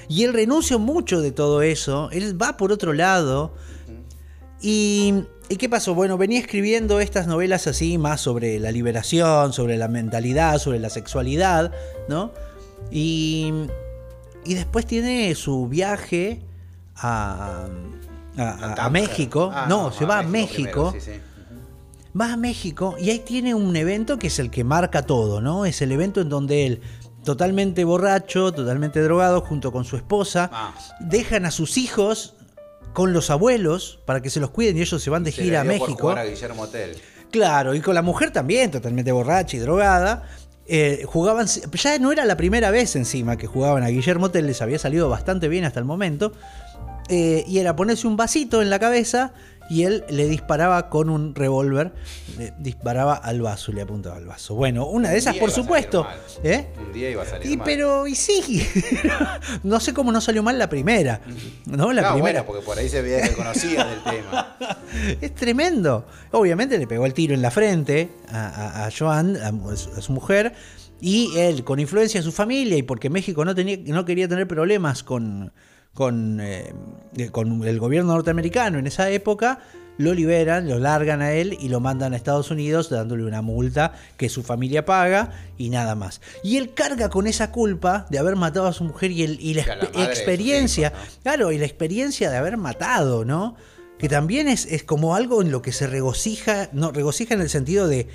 [0.08, 2.08] y él renuncia mucho de todo eso.
[2.12, 3.54] Él va por otro lado.
[4.62, 5.94] Y, ¿y qué pasó?
[5.94, 10.90] Bueno, venía escribiendo estas novelas así, más sobre la liberación, sobre la mentalidad, sobre la
[10.90, 11.72] sexualidad,
[12.08, 12.32] ¿no?
[12.90, 13.52] Y,
[14.44, 16.42] y después tiene su viaje
[16.96, 17.66] a,
[18.36, 18.90] a- a-.
[18.90, 19.50] México.
[19.52, 20.90] Ah, no, se va a México.
[20.90, 21.20] primero, sí, sí.
[22.18, 25.64] Va a México y ahí tiene un evento que es el que marca todo, ¿no?
[25.66, 26.80] Es el evento en donde él,
[27.24, 30.74] totalmente borracho, totalmente drogado, junto con su esposa, Ah.
[31.00, 32.34] dejan a sus hijos
[32.92, 35.60] con los abuelos para que se los cuiden y ellos se van de Se gira
[35.60, 35.94] a México.
[36.00, 36.96] jugar a Guillermo Tell.
[37.30, 40.24] Claro, y con la mujer también, totalmente borracha y drogada.
[40.66, 44.60] Eh, jugaban, ya no era la primera vez encima que jugaban a Guillermo Tell, les
[44.62, 46.32] había salido bastante bien hasta el momento.
[47.08, 49.32] Eh, y era ponerse un vasito en la cabeza
[49.70, 51.92] y él le disparaba con un revólver,
[52.36, 54.54] le disparaba al vaso, le apuntaba al vaso.
[54.56, 56.06] Bueno, una de esas, por supuesto.
[56.42, 56.66] ¿eh?
[56.78, 57.64] Un día iba a salir Y mal.
[57.64, 58.66] pero, y sí,
[59.62, 61.20] no sé cómo no salió mal la primera.
[61.66, 61.92] ¿No?
[61.92, 62.42] La no, primera.
[62.42, 64.56] bueno, porque por ahí se veía que conocía del tema.
[65.20, 66.06] Es tremendo.
[66.32, 70.12] Obviamente le pegó el tiro en la frente a, a- a Joan, a, a su
[70.12, 70.52] mujer,
[71.00, 74.46] y él, con influencia de su familia y porque México no, tenía, no quería tener
[74.48, 75.52] problemas con,
[75.94, 76.72] con, eh,
[77.30, 79.60] con el gobierno norteamericano en esa época,
[80.00, 83.92] lo liberan, lo largan a él y lo mandan a Estados Unidos dándole una multa
[84.16, 86.22] que su familia paga y nada más.
[86.42, 89.52] Y él carga con esa culpa de haber matado a su mujer y, el, y
[89.52, 89.62] la
[90.04, 93.56] experiencia, claro, y la experiencia de haber matado, ¿no?
[93.98, 97.50] Que también es, es como algo en lo que se regocija, no, regocija en el
[97.50, 98.08] sentido de,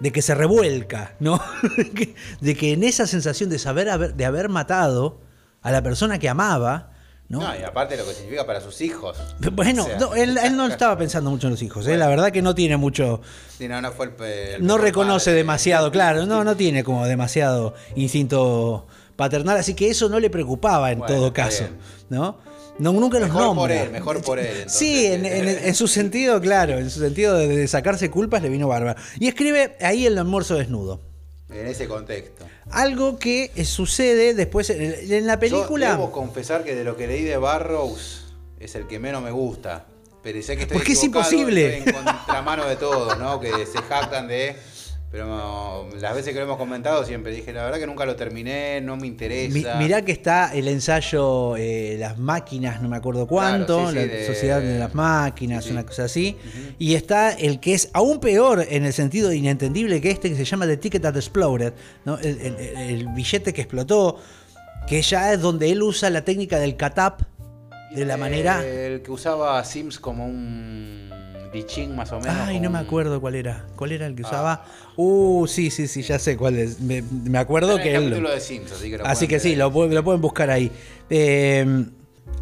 [0.00, 1.40] de que se revuelca, ¿no?
[1.76, 5.20] de, que, de que en esa sensación de saber haber, de haber matado
[5.62, 6.90] a la persona que amaba,
[7.30, 7.38] ¿no?
[7.40, 9.16] No, y aparte lo que significa para sus hijos.
[9.52, 11.96] Bueno, O sea, no, él, él no estaba pensando mucho en los hijos, ¿eh?
[11.96, 13.22] la verdad que no tiene mucho,
[13.56, 15.36] Sí, no, no fue el, pe- el no mejor reconoce padre.
[15.38, 20.90] demasiado, claro, no, no tiene como demasiado instinto paternal, así que eso no le preocupaba
[20.92, 21.78] en Bueno, todo caso, bien.
[22.10, 22.38] ¿no?
[22.78, 23.82] No, nunca los Mejor por nombra.
[23.82, 24.72] él, mejor por él, entonces.
[24.72, 28.48] Sí, en, en- en su sentido, claro, en su sentido de, de sacarse culpas le
[28.48, 28.98] vino bárbaro.
[29.18, 31.00] Y escribe ahí el almuerzo desnudo.
[31.52, 32.46] En ese contexto.
[32.70, 35.86] Algo que eh, sucede después en, en la película.
[35.86, 39.30] Yo debo confesar que de lo que leí de Barrows es el que menos me
[39.30, 39.86] gusta.
[40.22, 41.78] Pero sé que estoy Porque es imposible.
[41.78, 43.40] Estoy en contramano de todos, ¿no?
[43.40, 44.56] Que se jactan de...
[45.12, 48.14] Pero no, las veces que lo hemos comentado siempre dije, la verdad que nunca lo
[48.14, 49.74] terminé, no me Mi- interesa.
[49.74, 54.06] mirá que está el ensayo eh, Las máquinas, no me acuerdo cuánto, Claro, sí, sí,
[54.08, 56.36] la de- Sociedad de las Máquinas, Sí, una cosa así.
[56.78, 60.44] Y está el que es aún peor en el sentido inentendible que este, que se
[60.44, 61.72] llama The Ticket That Exploded,
[62.04, 62.16] ¿no?
[62.18, 64.18] el, el- el billete que explotó,
[64.86, 67.22] que ya es donde él usa la técnica del catap
[67.96, 68.64] de la manera...
[68.64, 71.10] El que usaba Sims como un
[71.52, 72.36] bichín más o menos.
[72.46, 73.66] Ay, no me acuerdo cuál era.
[73.76, 74.26] ¿Cuál era el que Ah.
[74.28, 74.64] usaba?
[74.96, 76.80] Uh, sí, sí, sí, ya sé cuál es.
[76.80, 78.08] Me, me acuerdo Está en que el él...
[78.10, 80.50] capítulo de Sims, así que lo Así pueden que sí, lo, pu- lo pueden buscar
[80.50, 80.70] ahí.
[81.10, 81.86] Eh,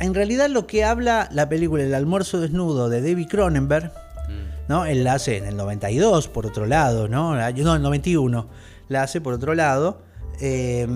[0.00, 3.92] en realidad lo que habla la película El almuerzo desnudo de David Cronenberg,
[4.28, 4.68] Mm.
[4.68, 4.84] ¿no?
[4.84, 7.34] Él la hace en el 92, por otro lado, ¿no?
[7.34, 8.48] No, en el 91.
[8.88, 10.02] La hace por otro lado.
[10.40, 10.86] Eh,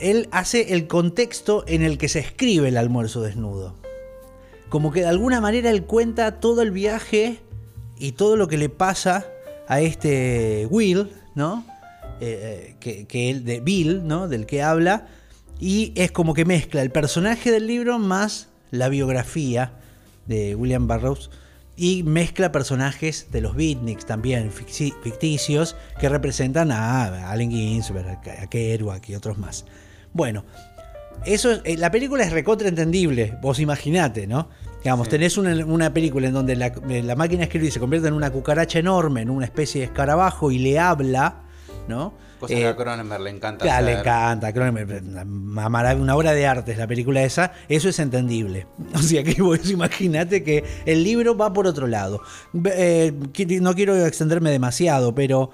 [0.00, 3.74] él hace el contexto en el que se escribe el almuerzo desnudo.
[4.68, 7.40] Como que de alguna manera él cuenta todo el viaje
[7.98, 9.26] y todo lo que le pasa
[9.68, 11.64] a este Will, ¿no?
[12.20, 14.28] Eh, eh, que, que él, de Bill, ¿no?
[14.28, 15.06] Del que habla.
[15.60, 19.72] Y es como que mezcla el personaje del libro más la biografía
[20.26, 21.30] de William Burroughs.
[21.78, 28.46] Y mezcla personajes de los beatniks también, ficti- ficticios, que representan a Allen Ginsberg, a
[28.46, 29.66] Kerouac y otros más.
[30.14, 30.44] Bueno,
[31.24, 34.48] eso es- eh, la película es recontra entendible, vos imaginate, ¿no?
[34.82, 38.06] Digamos, tenés una, una película en donde la, eh, la máquina de escribir se convierte
[38.08, 41.42] en una cucaracha enorme, en una especie de escarabajo y le habla,
[41.88, 42.14] ¿no?
[42.38, 44.06] Cosa Eh, que a Cronenberg le encanta Claro, le hacer.
[44.06, 45.02] encanta, Cronenberg,
[46.00, 48.66] una, obra de arte es la película esa, eso es entendible.
[48.94, 52.20] O sea que vos imaginate que el libro va por otro lado.
[52.66, 53.12] Eh,
[53.60, 55.50] no quiero extenderme demasiado, pero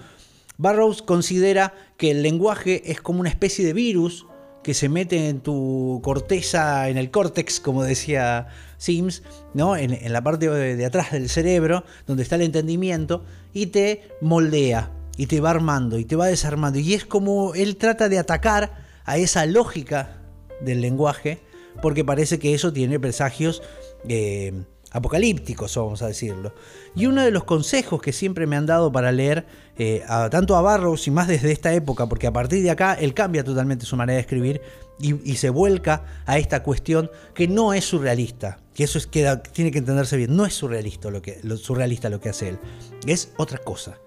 [0.59, 4.27] Burroughs considera que el lenguaje es como una especie de virus
[4.63, 8.49] que se mete en tu corteza, en el córtex, como decía
[8.79, 9.23] Sims,
[9.55, 9.77] ¿no?
[9.77, 14.91] en, la parte de, de atrás del cerebro, donde está el entendimiento, y te moldea,
[15.17, 16.79] y te va armando, y te va desarmando.
[16.79, 18.73] Y es como él trata de atacar
[19.05, 20.21] a esa lógica
[20.61, 21.41] del lenguaje,
[21.81, 23.63] porque parece que eso tiene presagios
[24.09, 26.55] eh, apocalípticos, vamos a decirlo.
[26.95, 29.47] Y uno de los consejos que siempre me han dado para leer,
[29.79, 32.95] eh, a- tanto a Barrows y más desde esta época, porque a partir de acá
[32.95, 34.61] él cambia totalmente su manera de escribir
[35.01, 39.71] y, se vuelca a esta cuestión que no es surrealista, que eso es, queda- tiene
[39.73, 42.59] que entenderse bien, no es surrealista lo que, surrealista lo que hace él,
[43.07, 43.99] es otra cosa.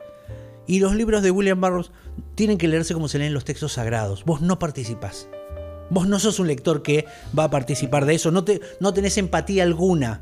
[0.67, 1.91] Y los libros de William Burroughs
[2.35, 4.23] tienen que leerse como se leen los textos sagrados.
[4.25, 5.27] Vos no participás.
[5.91, 7.05] Vos no sos un lector que
[7.37, 8.31] va a participar de eso.
[8.31, 10.21] No, te, no tenés empatía alguna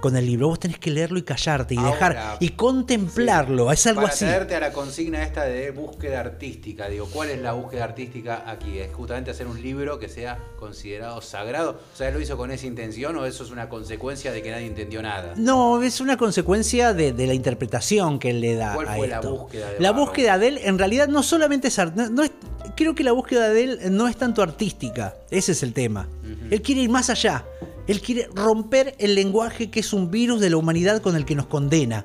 [0.00, 0.48] con el libro.
[0.48, 3.70] Vos tenés que leerlo y callarte y Ahora, dejar y contemplarlo.
[3.72, 4.24] Es algo Para así.
[4.24, 8.78] traerte a la consigna esta de búsqueda artística, digo, ¿cuál es la búsqueda artística aquí?
[8.78, 11.80] ¿Es justamente hacer un libro que sea considerado sagrado?
[11.92, 14.50] O sea, ¿él lo hizo con esa intención o eso es una consecuencia de que
[14.50, 15.34] nadie entendió nada?
[15.36, 19.08] No, es una consecuencia de, de la interpretación que él le da ¿Cuál a fue
[19.08, 22.32] la búsqueda de La búsqueda de él, en realidad, no solamente es, no es-
[22.76, 25.14] Creo que la búsqueda de él no es tanto artística.
[25.30, 26.08] Ese es el tema.
[26.50, 27.44] Él quiere ir más allá.
[27.86, 31.34] Él quiere romper el lenguaje que es un virus de la humanidad con el que
[31.34, 32.04] nos condena.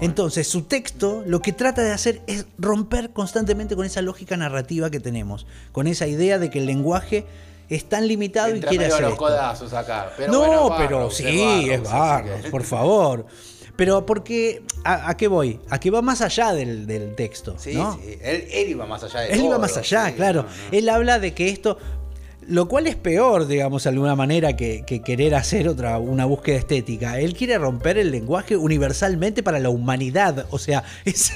[0.00, 4.90] Entonces, su texto lo que trata de hacer es romper constantemente con esa lógica narrativa
[4.90, 7.24] que tenemos, con esa idea de que el lenguaje
[7.68, 9.16] es tan limitado y quiere hacer los esto.
[9.24, 10.10] codazos acá.
[10.16, 11.24] Pero no, bueno, pero sí,
[11.70, 11.80] es
[12.42, 13.26] que- por favor.
[13.76, 15.58] Pero porque, ¿a, a qué voy?
[15.70, 17.54] A que va más allá del, del texto.
[17.56, 17.94] Sí, ¿no?
[18.02, 18.18] sí.
[18.20, 20.42] Él, él iba más allá de Él iba más allá, sí, claro.
[20.42, 20.54] no, no.
[20.76, 21.78] Él habla de que esto,
[22.48, 26.56] lo cual es peor, digamos, de alguna manera, que, que querer hacer otra, una búsqueda
[26.56, 27.18] estética.
[27.20, 30.46] Él quiere romper el lenguaje universalmente para la humanidad.
[30.50, 31.32] O sea, es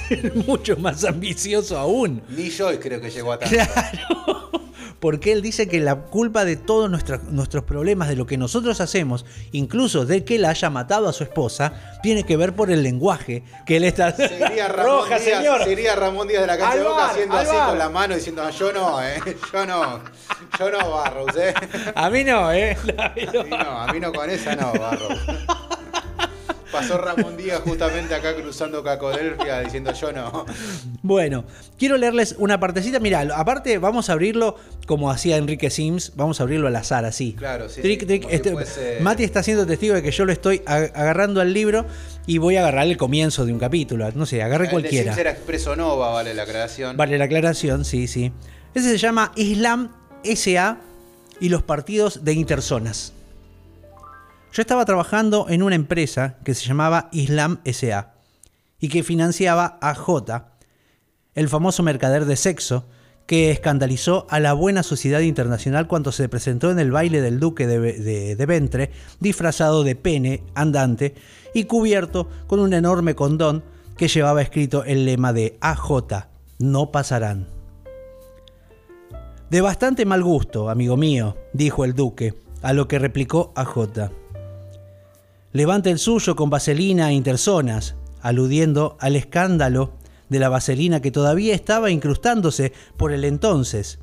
[0.47, 2.21] mucho más ambicioso aún.
[2.29, 3.55] Ni Joyce creo que llegó a tanto.
[3.55, 4.66] Claro.
[4.99, 8.81] Porque él dice que la culpa de todos nuestros, nuestros problemas, de lo que nosotros
[8.81, 12.81] hacemos, incluso de que él haya matado a su esposa, tiene que ver por el
[12.81, 14.11] lenguaje que él está.
[14.15, 15.63] Sería Ramón, Roja, Díaz, señor.
[15.63, 18.49] sería Ramón Díaz de la cancha de Boca haciendo así con la mano diciendo, "Ah,
[18.49, 19.21] yo no, eh,
[19.53, 19.99] yo no,
[20.59, 21.53] yo no Barrows, eh.
[21.95, 22.75] A mí no, ¿eh?
[22.97, 25.19] A mí A mí no, a mí no con esa no, Barrows.
[26.71, 30.45] Pasó Ramón Díaz justamente acá cruzando Cacodelfia diciendo yo no.
[31.01, 31.45] Bueno,
[31.77, 32.99] quiero leerles una partecita.
[32.99, 34.55] Mira, aparte vamos a abrirlo
[34.85, 37.33] como hacía Enrique Sims, vamos a abrirlo al azar, así.
[37.33, 37.81] Claro, sí.
[37.81, 38.25] Trick, sí, trick.
[38.29, 41.85] Este- fuese- Mati está siendo testigo de que yo lo estoy ag- agarrando al libro
[42.25, 44.09] y voy a agarrar el comienzo de un capítulo.
[44.13, 45.11] No sé, agarre El de cualquiera.
[45.13, 46.97] Sims era Expreso Nova, vale la creación.
[46.97, 48.31] Vale la aclaración, sí, sí.
[48.73, 49.89] Ese se llama Islam
[50.23, 50.79] SA
[51.39, 53.13] y los partidos de interzonas.
[54.57, 58.15] Yo estaba trabajando en una empresa que se llamaba Islam SA
[58.79, 60.49] y que financiaba a J,
[61.35, 62.87] el famoso mercader de sexo
[63.27, 67.67] que escandalizó a la buena sociedad internacional cuando se presentó en el baile del duque
[67.67, 68.89] de, de- Ventre
[69.19, 71.13] disfrazado de pene andante
[71.53, 73.63] y cubierto con un enorme condón
[73.95, 77.47] que llevaba escrito el lema de AJ, no pasarán.
[79.51, 82.33] De bastante mal gusto, amigo mío, dijo el duque,
[82.63, 84.09] a lo que replicó AJ.
[85.57, 89.95] Levante el suyo con vaselina e interzonas, aludiendo al escándalo
[90.29, 93.97] de la vaselina que todavía estaba incrustándose por el entonces.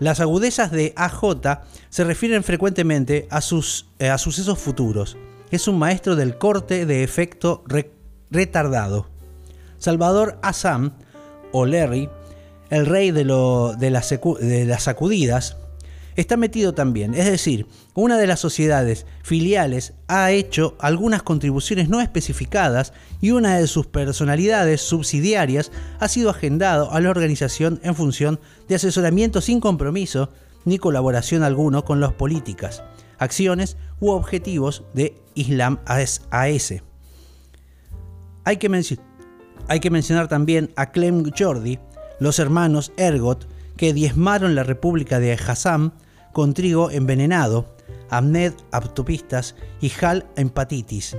[0.00, 5.16] Las agudezas de AJ se refieren frecuentemente a, sus, eh, a sucesos futuros.
[5.50, 7.92] Es un maestro del corte de efecto re-
[8.30, 9.06] retardado.
[9.78, 10.92] Salvador Assam,
[11.52, 12.10] o Larry,
[12.68, 15.56] el rey de, lo- de las de las sacudidas,
[16.16, 17.14] está metido también.
[17.14, 23.56] Es decir, una de las sociedades filiales ha hecho algunas contribuciones no especificadas y una
[23.56, 25.70] de sus personalidades subsidiarias
[26.00, 30.30] ha sido agendado a la organización en función de asesoramiento sin compromiso
[30.64, 32.82] ni colaboración alguno con las políticas,
[33.18, 36.22] acciones u objetivos de Islam AS.
[38.44, 38.98] Hay que,
[39.68, 41.78] hay que mencionar también a Clem Jordi,
[42.18, 45.92] los hermanos Ergot, que diezmaron la República de Hassam
[46.32, 47.73] con trigo envenenado,
[48.16, 51.16] Ahmed Autopistas y Hal Empatitis,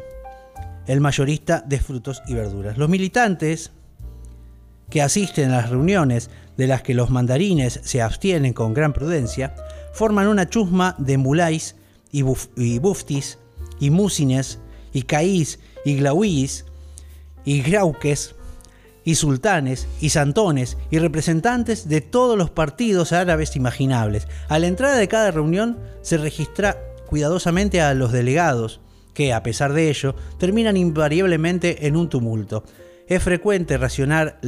[0.87, 2.77] el mayorista de frutos y verduras.
[2.77, 3.71] Los militantes
[4.89, 9.55] que asisten a las reuniones de las que los mandarines se abstienen con gran prudencia,
[9.93, 11.75] forman una chusma de mulais
[12.11, 12.23] y,
[12.55, 13.39] y buftis,
[13.79, 14.59] y musines,
[14.93, 16.65] y caís, y glauís,
[17.43, 18.35] y grauques,
[19.05, 24.27] y sultanes, y santones, y representantes de todos los partidos árabes imaginables.
[24.49, 28.81] A la entrada de cada reunión se registra cuidadosamente a los delegados,
[29.13, 32.63] que a pesar de ello terminan invariablemente en un tumulto.
[33.07, 34.39] Es frecuente racionar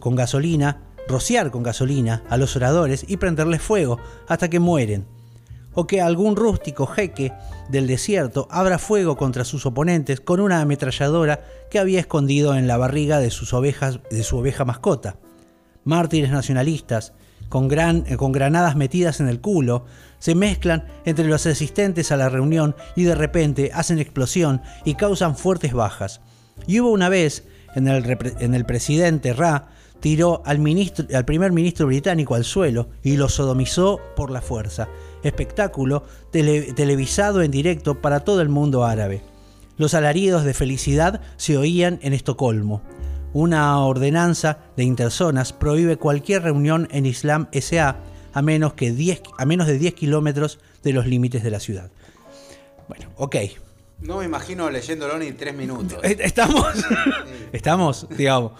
[0.00, 5.15] con gasolina, rociar con gasolina a los oradores y prenderles fuego hasta que mueren
[5.76, 7.32] o que algún rústico jeque
[7.68, 12.76] del desierto abra fuego contra sus oponentes con una ametralladora que había escondido en la
[12.76, 15.18] barriga de, sus ovejas, de su oveja mascota.
[15.84, 17.12] Mártires nacionalistas,
[17.48, 19.84] con, eh, granadas metidas en el culo,
[20.18, 25.36] se mezclan entre los asistentes a la reunión y de repente hacen explosión y causan
[25.36, 26.22] fuertes bajas.
[26.66, 29.68] Y hubo una vez en el, en el presidente Ra
[30.00, 34.88] tiró al primer ministro británico al suelo y lo sodomizó por la fuerza.
[35.22, 39.22] Espectáculo tele- televisado en directo para todo el mundo árabe.
[39.76, 42.82] Los alaridos de felicidad se oían en Estocolmo.
[43.32, 47.96] Una ordenanza de interzonas prohíbe cualquier reunión en Islam SA
[48.32, 51.90] a menos, que 10, a menos de 10 kilómetros de los límites de la ciudad.
[52.88, 53.36] Bueno, ok.
[54.00, 55.98] No me imagino leyéndolo ni tres minutos.
[56.04, 56.66] Eh, Estamos,
[57.52, 58.52] estamos, digamos.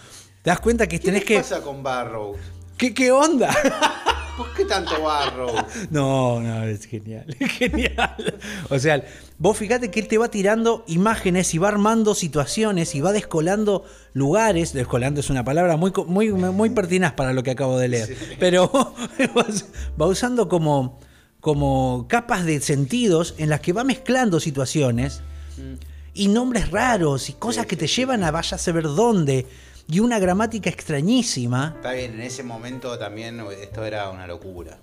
[0.42, 1.36] ¿Te das cuenta que ¿Qué tenés que...
[1.36, 2.36] pasa con Barrow?
[2.78, 3.54] ¿Qué, qué onda?
[4.36, 5.54] ¿Por qué tanto Barrow?
[5.90, 8.38] No, no, es genial, es genial.
[8.68, 9.02] O sea,
[9.38, 13.84] vos fíjate que él te va tirando imágenes y va armando situaciones y va descolando
[14.12, 14.72] lugares.
[14.72, 18.16] Descolando es una palabra muy, muy, muy pertinaz para lo que acabo de leer.
[18.38, 18.70] Pero
[20.00, 21.00] va usando como,
[21.40, 25.22] como capas de sentidos en las que va mezclando situaciones
[26.12, 29.46] y nombres raros y cosas que te llevan a vaya a saber dónde.
[29.88, 31.74] Y una gramática extrañísima.
[31.76, 34.78] Está bien, en ese momento también esto era una locura.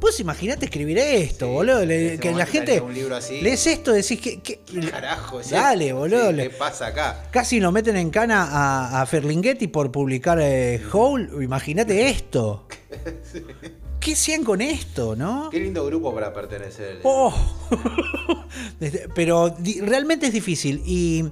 [0.00, 1.86] Pues imagínate escribir esto, Sí, boludo.
[1.86, 2.80] le- que la gente.
[2.80, 3.40] un libro así.
[3.40, 4.40] Lees esto, decís que.
[4.42, 5.98] que- ¿Qué carajo es Dale, esto?
[5.98, 6.30] boludo.
[6.32, 7.28] Sí, ¿Qué pasa acá?
[7.30, 11.28] Casi lo meten en cana a, a Ferlinghetti por publicar eh, Hole.
[11.44, 12.66] Imagínate esto.
[14.00, 15.48] ¿Qué hacían con esto, no?
[15.50, 16.98] Qué lindo grupo para pertenecer.
[17.04, 17.32] Oh.
[19.14, 21.24] Pero realmente es difícil y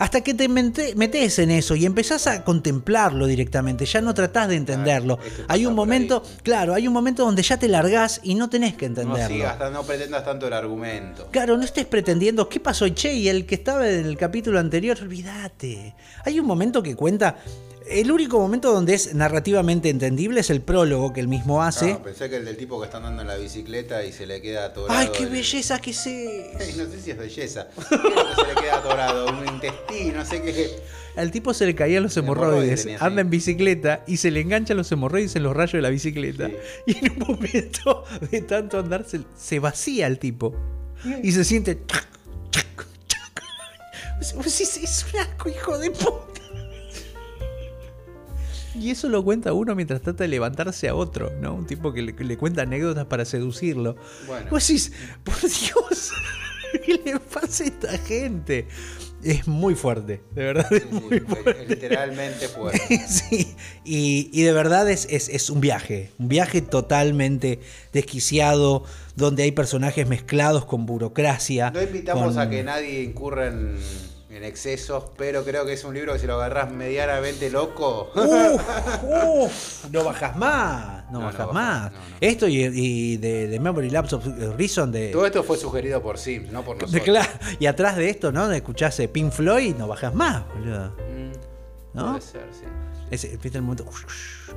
[0.00, 4.56] hasta que te metes en eso y empezás a contemplarlo directamente, ya no tratás de
[4.56, 5.18] entenderlo.
[5.18, 8.34] Claro, es que hay un momento, claro, hay un momento donde ya te largás y
[8.34, 9.28] no tenés que no entenderlo.
[9.36, 11.28] sigas, tan- no pretendas tanto el argumento.
[11.30, 14.96] Claro, no estés pretendiendo qué pasó, che, y el que estaba en el capítulo anterior,
[15.02, 15.94] olvídate.
[16.24, 17.36] Hay un momento que cuenta
[17.90, 21.90] El único momento donde es narrativamente entendible es el prólogo que él mismo hace.
[21.92, 24.40] Ah, pensé que el del tipo que está andando en la bicicleta y se le
[24.40, 24.96] queda atorado.
[24.96, 26.06] ¡Ay, qué el- belleza que es!
[26.06, 27.66] Ay, No sé si es belleza.
[27.88, 30.70] Se le queda atorado, un intestino, no sé qué.
[31.16, 32.90] Al tipo se le caían los Hemorroides sí.
[33.00, 36.46] anda en bicicleta y se le enganchan los hemorroides en los rayos de la bicicleta.
[36.46, 36.54] Sí.
[36.86, 40.54] Y en un momento de tanto andar se, se vacía el tipo.
[41.24, 41.82] Y se siente...
[41.86, 42.06] chac,
[42.52, 42.66] chac,
[43.08, 44.34] chac.
[44.36, 46.29] Vos decís, Es un asco, hijo de puta.
[48.74, 51.54] Y eso lo cuenta uno mientras trata de levantarse a otro, ¿no?
[51.54, 53.96] Un tipo que le, cuenta anécdotas para seducirlo.
[54.26, 54.46] Bueno.
[54.50, 54.92] Vos decís,
[55.24, 56.12] por Dios,
[56.86, 58.68] ¿qué le pasa a esta gente?
[59.22, 61.66] Es muy fuerte, de verdad es muy fuerte.
[61.68, 62.80] literalmente fuerte.
[63.06, 63.54] Sí,
[63.84, 67.60] y, y de verdad es, es, es un viaje, un viaje totalmente
[67.92, 68.84] desquiciado,
[69.16, 71.70] donde hay personajes mezclados con burocracia.
[71.70, 73.76] No invitamos con- a que nadie incurra en,
[74.30, 78.10] en excesos, pero creo que es un libro que si lo agarrás medianamente loco.
[78.14, 78.62] Uf,
[79.04, 81.90] uf, no bajas más, no, bajas más.
[81.92, 81.98] no.
[82.20, 84.24] Esto y, y de, de Memory Labs of
[84.56, 85.08] Reason de...
[85.08, 87.02] Todo esto fue sugerido por Sims, no por nosotros.
[87.02, 87.28] claro,
[87.58, 88.50] y atrás de esto, ¿no?
[88.52, 90.90] Escuchás eh, Pink Floyd, no bajas más, boludo.
[90.90, 92.10] Mm, ¿No?
[92.12, 92.64] Puede ser, sí.
[93.10, 93.84] Ese, ¿Viste el momento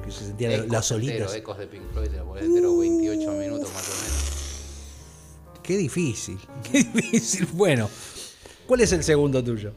[0.06, 1.36] que se sentían Ecos las entero, solitas?
[1.36, 4.30] ecos de Pink Floyd, te lo ponés entero 28 minutos más o menos.
[5.64, 6.38] Qué difícil,
[6.72, 7.48] qué difícil.
[7.54, 7.90] Bueno,
[8.68, 9.72] ¿cuál es el segundo tuyo?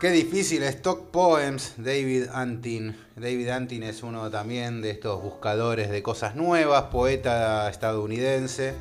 [0.00, 2.96] Qué difícil, Stock Poems, David Antin.
[3.14, 8.74] David Antin es uno también de estos buscadores de cosas nuevas, poeta estadounidense.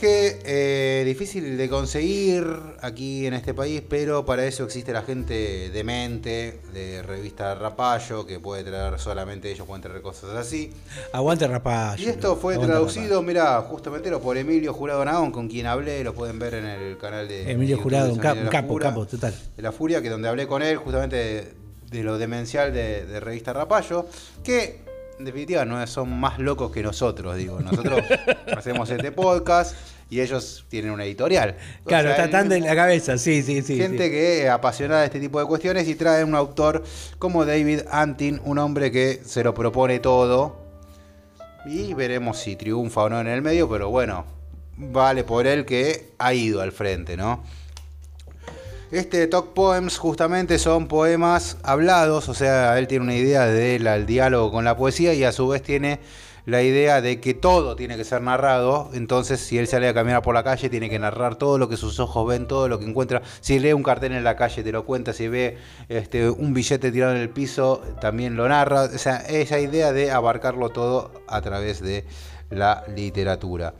[0.00, 2.46] Que eh, difícil de conseguir
[2.80, 8.40] aquí en este país, pero para eso existe la gente demente de revista Rapallo, que
[8.40, 10.72] puede traer solamente ellos, pueden traer cosas así.
[11.12, 12.02] Aguante Rapallo.
[12.02, 16.14] Y esto fue traducido, mira, justamente lo por Emilio Jurado Nahón, con quien hablé, lo
[16.14, 17.50] pueden ver en el canal de.
[17.50, 19.34] Emilio YouTube Jurado, un, cap- capo, capo, total.
[19.54, 21.52] De la Furia, que donde hablé con él justamente de,
[21.90, 24.06] de lo demencial de, de revista Rapallo,
[24.42, 24.80] que
[25.18, 27.60] en definitiva no son más locos que nosotros, digo.
[27.60, 28.00] Nosotros
[28.56, 29.74] hacemos este podcast
[30.10, 31.56] y ellos tienen una editorial.
[31.86, 33.76] Claro, está tan de la cabeza, sí, sí, sí.
[33.76, 34.10] Gente sí.
[34.10, 36.82] que es apasionada de este tipo de cuestiones y trae un autor
[37.18, 40.58] como David Antin, un hombre que se lo propone todo.
[41.64, 44.24] Y veremos si triunfa o no en el medio, pero bueno,
[44.76, 47.44] vale por él que ha ido al frente, ¿no?
[48.90, 54.50] Este Talk Poems justamente son poemas hablados, o sea, él tiene una idea del diálogo
[54.50, 56.00] con la poesía y a su vez tiene
[56.46, 60.22] la idea de que todo tiene que ser narrado, entonces si él sale a caminar
[60.22, 62.86] por la calle tiene que narrar todo lo que sus ojos ven, todo lo que
[62.86, 66.54] encuentra, si lee un cartel en la calle te lo cuenta, si ve este, un
[66.54, 71.12] billete tirado en el piso también lo narra, o sea, esa idea de abarcarlo todo
[71.28, 72.04] a través de
[72.50, 73.74] la literatura.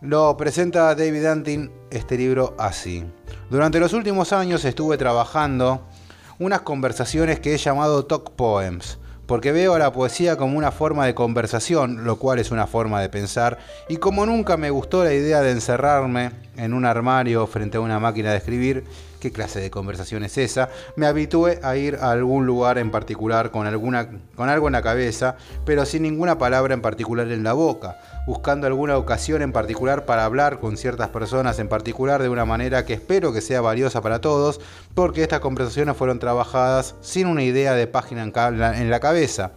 [0.00, 3.04] Lo presenta David Antin este libro así.
[3.50, 5.86] Durante los últimos años estuve trabajando
[6.40, 8.98] unas conversaciones que he llamado talk poems,
[9.32, 13.00] porque veo a la poesía como una forma de conversación, lo cual es una forma
[13.00, 13.56] de pensar,
[13.88, 17.98] y como nunca me gustó la idea de encerrarme en un armario frente a una
[17.98, 18.84] máquina de escribir,
[19.20, 20.68] ¿qué clase de conversación es esa?
[20.96, 24.82] Me habitué a ir a algún lugar en particular con, alguna, con algo en la
[24.82, 30.04] cabeza, pero sin ninguna palabra en particular en la boca, buscando alguna ocasión en particular
[30.04, 34.00] para hablar con ciertas personas en particular de una manera que espero que sea valiosa
[34.00, 34.60] para todos,
[34.94, 39.52] porque estas conversaciones fueron trabajadas sin una idea de página en la cabeza.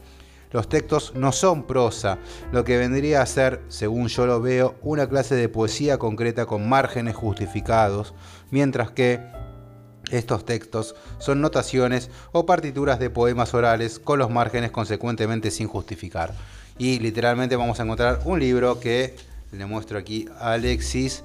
[0.51, 2.17] Los textos no son prosa,
[2.51, 6.69] lo que vendría a ser, según yo lo veo, una clase de poesía concreta con
[6.69, 8.13] márgenes justificados,
[8.51, 9.19] mientras que
[10.11, 16.33] estos textos son notaciones o partituras de poemas orales con los márgenes consecuentemente sin justificar.
[16.77, 19.15] Y literalmente vamos a encontrar un libro que
[19.51, 21.23] le muestro aquí a Alexis.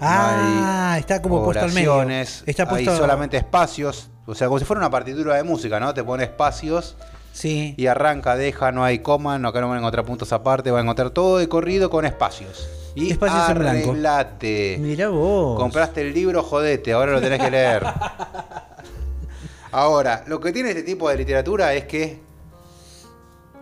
[0.00, 2.02] Ah, hay está como puesto al medio.
[2.46, 5.92] Está puesto- Hay solamente espacios, o sea, como si fuera una partitura de música, ¿no?
[5.94, 6.96] Te pone espacios
[7.32, 7.74] Sí.
[7.76, 10.80] y arranca, deja, no hay coma, no, acá no van a encontrar puntos aparte, van
[10.80, 12.68] a encontrar todo de corrido con espacios.
[12.94, 13.90] Y Espacios en blanco.
[13.90, 14.76] arreglate.
[14.80, 15.58] Mirá vos.
[15.58, 17.84] Compraste el libro, jodete, ahora lo tenés que leer.
[19.74, 22.20] Ahora, lo que tiene este tipo de literatura es que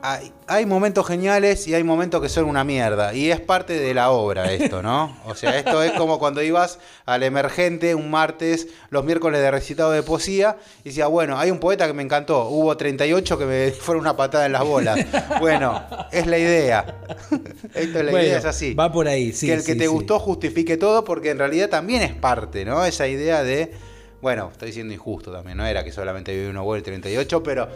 [0.03, 3.13] hay, hay momentos geniales y hay momentos que son una mierda.
[3.15, 5.17] Y es parte de la obra esto, ¿no?
[5.27, 9.91] O sea, esto es como cuando ibas al emergente un martes, los miércoles de recitado
[9.93, 13.71] de poesía, y decía, bueno, hay un poeta que me encantó, hubo 38 que me
[13.79, 14.99] fueron una patada en las bolas.
[15.41, 17.01] Bueno, es la idea.
[17.75, 19.47] Esto es la Bueno, idea, es así Va por ahí, sí.
[19.47, 19.87] que el que te sí.
[19.89, 22.85] gustó justifique todo, porque en realidad también es parte, ¿no?
[22.85, 23.73] Esa idea de,
[24.21, 27.69] bueno, estoy siendo injusto también, no era que solamente vive uno o el 38, pero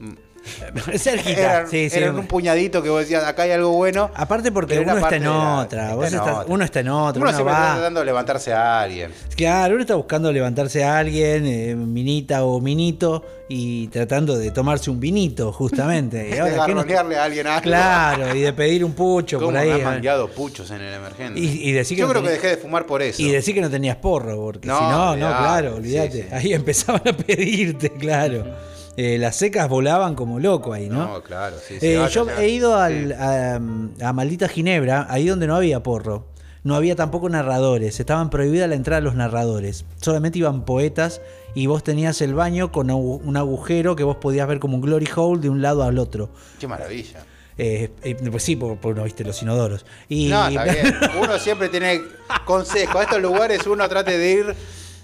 [0.00, 0.12] mm,
[0.98, 1.96] Cerquita, Eran, sí, sí.
[1.98, 4.10] eran un puñadito que vos decías, acá hay algo bueno.
[4.14, 6.44] Aparte porque uno está en otra, está vos en estás- otra.
[6.54, 7.74] uno está en otra, Uno uno siempre está va.
[7.74, 9.10] tratando de levantarse a alguien.
[9.36, 14.90] Claro, uno está buscando levantarse a alguien, eh, minita o minito, y tratando de tomarse
[14.90, 16.28] un vinito, justamente.
[16.28, 16.80] Y de ahora, ¿qué no-
[17.16, 17.62] a alguien algo.
[17.62, 19.68] Claro, y de pedir un pucho ¿Cómo por ahí.
[19.68, 19.84] me han eh.
[19.84, 21.38] mangueado puchos en el emergente?
[21.40, 23.20] Y- y decir que Yo no creo que dejé de fumar por eso.
[23.22, 26.22] Y decir que no tenías porro, porque No, si no, no, claro, olvídate.
[26.22, 26.28] sí.
[26.32, 28.44] Ahí empezaban a pedirte, claro.
[28.96, 31.06] Eh, las secas volaban como loco ahí, ¿no?
[31.14, 31.80] No, claro, sí.
[31.80, 32.42] sí, Eh, vaya, yo ya.
[32.42, 32.92] he ido Sí.
[32.92, 33.54] al- a,
[34.08, 36.26] a Maldita Ginebra, ahí donde no había porro.
[36.64, 39.84] No había tampoco narradores, estaban prohibida la entrada de los narradores.
[40.00, 41.20] Solamente iban poetas
[41.56, 45.08] y vos tenías el baño con un agujero que vos podías ver como un glory
[45.16, 46.28] hole de un lado al otro.
[46.60, 47.24] Qué maravilla.
[47.58, 49.84] Eh, eh, pues sí, porque por no viste los inodoros.
[50.08, 50.94] Y, No, está bien.
[51.20, 52.00] Uno siempre tiene
[52.44, 52.98] consejo.
[52.98, 54.54] A estos lugares uno trate de ir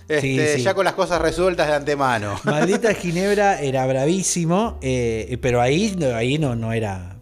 [0.08, 0.62] este, Sí, sí.
[0.62, 2.40] ya con las cosas resueltas de antemano.
[2.44, 7.14] Maldita Ginebra era bravísimo, eh, pero ahí, no- ahí no, no era.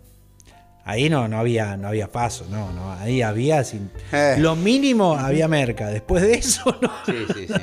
[0.85, 2.93] Ahí no, no había, no había paso, no, no.
[2.93, 3.91] Ahí había sin.
[4.13, 4.37] Eh.
[4.39, 5.89] Lo mínimo había merca.
[5.89, 6.93] Después de eso, no.
[7.05, 7.55] Sí, sí, sí.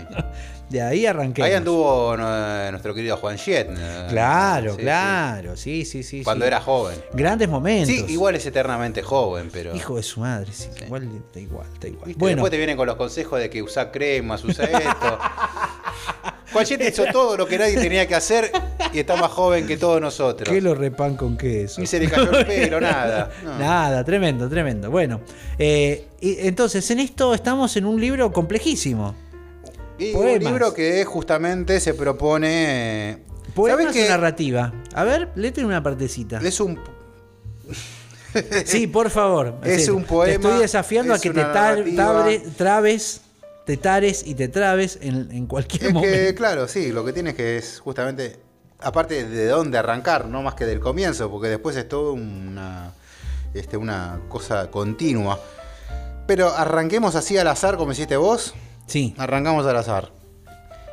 [0.70, 1.44] De ahí arranqué.
[1.44, 3.70] Ahí anduvo eh, nuestro querido Juan Shet.
[3.70, 4.82] eh, Claro, sí, sí.
[4.82, 6.24] claro, sí, sí, sí.
[6.24, 6.48] Cuando sí.
[6.48, 6.98] era joven.
[7.14, 7.90] Grandes momentos.
[7.90, 9.76] Sí, igual es eternamente joven, pero.
[9.76, 12.06] Hijo de su madre, sí, igual, está igual, está igual.
[12.08, 12.20] ¿Viste?
[12.20, 15.20] Bueno, Después te vienen con los consejos de que usa cremas, usa esto.
[16.54, 18.52] Juan Shet hizo todo lo que nadie tenía que hacer
[18.94, 20.48] y está más joven que todos nosotros.
[20.48, 21.82] ¿qué lo repan con queso?
[21.82, 23.32] Ni se le cayó el pelo, nada.
[23.44, 23.58] No.
[23.58, 24.92] Nada, tremendo, tremendo.
[24.92, 25.22] Bueno,
[25.58, 29.16] eh, entonces en esto estamos en un libro complejísimo.
[30.10, 30.38] Y Poemas.
[30.48, 33.12] un libro que justamente se propone.
[33.12, 33.18] eh,
[33.56, 34.10] Poemas ¿Sabes o qué?
[34.10, 34.74] narrativa.
[34.94, 36.40] A ver, léete una partecita.
[36.44, 36.80] Es un.
[38.66, 39.60] Sí, por favor.
[39.64, 43.22] Es un poema, Te estoy desafiando a que te tar- tabre- trabes,
[43.66, 46.18] te tares y te trabes en, en cualquier Es momento.
[46.18, 48.40] que, claro, sí, lo que tienes que es justamente.
[48.80, 52.92] Aparte de dónde arrancar, no más que del comienzo, porque después es todo una.
[53.54, 55.40] Este, una cosa continua.
[56.26, 58.56] Pero arranquemos así al azar, como hiciste vos.
[58.88, 59.14] Sí.
[59.18, 60.24] Arrancamos al azar.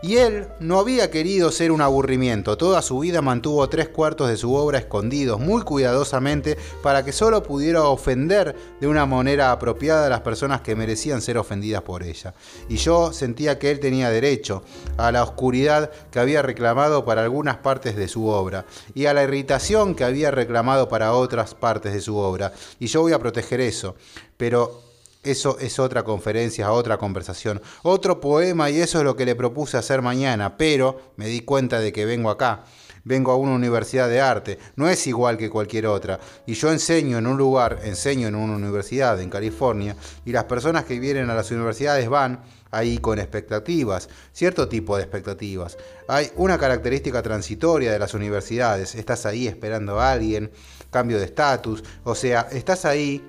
[0.02, 2.56] Y él no había querido ser un aburrimiento.
[2.56, 7.42] Toda su vida mantuvo tres cuartos de su obra escondidos muy cuidadosamente para que solo
[7.42, 12.32] pudiera ofender de una manera apropiada a las personas que merecían ser ofendidas por ella.
[12.70, 14.62] Y yo sentía que él tenía derecho
[14.96, 18.64] a la oscuridad que había reclamado para algunas partes de su obra
[18.94, 22.54] y a la irritación que había reclamado para otras partes de su obra.
[22.78, 23.96] Y yo voy a proteger eso.
[24.38, 24.89] Pero
[25.22, 29.76] eso es otra conferencia, otra conversación, otro poema y eso es lo que le propuse
[29.76, 32.64] hacer mañana, pero me di cuenta de que vengo acá.
[33.02, 36.20] Vengo a una universidad de arte, no es igual que cualquier otra.
[36.44, 39.96] Y yo enseño en un lugar, enseño en una universidad en California,
[40.26, 45.04] y las personas que vienen a las universidades van ahí con expectativas, cierto tipo de
[45.04, 45.78] expectativas.
[46.08, 50.50] Hay una característica transitoria de las universidades, estás ahí esperando a alguien,
[50.90, 53.24] cambio de estatus, o sea, estás ahí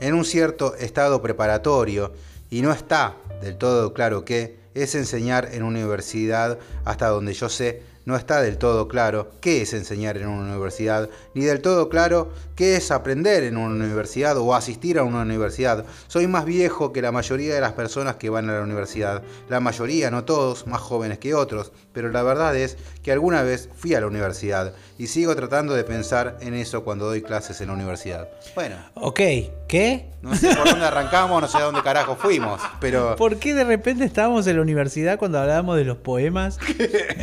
[0.00, 2.12] en un cierto estado preparatorio
[2.50, 7.82] y no está del todo claro qué es enseñar en universidad hasta donde yo sé
[8.08, 12.30] no está del todo claro qué es enseñar en una universidad, ni del todo claro
[12.56, 15.84] qué es aprender en una universidad o asistir a una universidad.
[16.06, 19.22] Soy más viejo que la mayoría de las personas que van a la universidad.
[19.50, 23.68] La mayoría, no todos, más jóvenes que otros, pero la verdad es que alguna vez
[23.76, 27.66] fui a la universidad y sigo tratando de pensar en eso cuando doy clases en
[27.66, 28.26] la universidad.
[28.54, 29.20] Bueno, Ok,
[29.68, 30.08] ¿qué?
[30.22, 33.16] no sé por dónde arrancamos, no sé a dónde carajo fuimos, pero...
[33.16, 36.58] ¿Por qué de repente estábamos en la universidad cuando hablábamos de los poemas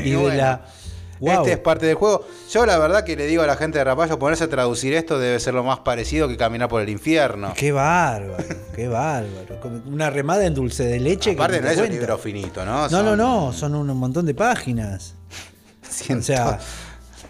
[0.03, 0.35] y de Bueno.
[0.37, 0.65] la...
[1.19, 1.31] Wow.
[1.31, 2.25] Este es parte del juego.
[2.51, 5.17] Yo la verdad que le digo a la gente de Rapallo, ponerse a traducir esto
[5.17, 7.53] debe ser lo más parecido que caminar por el infierno.
[7.55, 8.43] Qué bárbaro,
[8.75, 9.59] qué bárbaro.
[9.85, 11.31] Una remada en dulce de leche.
[11.31, 12.83] que Aparte ni no es un libro finito, ¿no?
[12.83, 15.15] No, Son no, no, son un montón de páginas.
[16.17, 16.59] O sea,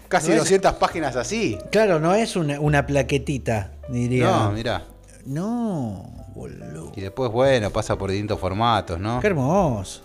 [0.08, 1.56] casi no es- 200 páginas así.
[1.70, 4.26] claro, no es una, una plaquetita, diría.
[4.30, 4.82] No, mirá.
[5.24, 6.92] No, boludo.
[6.96, 9.20] Y después, bueno, pasa por distintos formatos, ¿no?
[9.20, 10.02] Qué hermoso.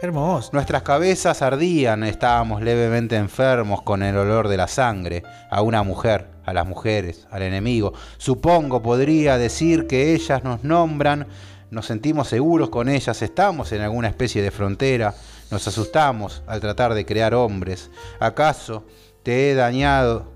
[0.00, 0.50] Hermoso.
[0.52, 6.28] Nuestras cabezas ardían, estábamos levemente enfermos con el olor de la sangre, a una mujer,
[6.44, 7.94] a las mujeres, al enemigo.
[8.18, 11.28] Supongo podría decir que ellas nos nombran,
[11.70, 15.14] nos sentimos seguros con ellas, estamos en alguna especie de frontera,
[15.50, 17.90] nos asustamos al tratar de crear hombres.
[18.18, 18.84] ¿Acaso
[19.22, 20.33] te he dañado?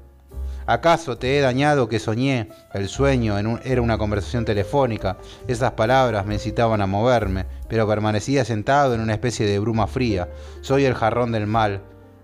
[0.71, 2.51] ¿Acaso te he dañado que soñé?
[2.75, 5.17] El sueño en un- era una conversación telefónica.
[5.47, 10.29] Esas palabras me incitaban a moverme, pero permanecía sentado en una especie de bruma fría.
[10.61, 11.81] Soy el jarrón del mal,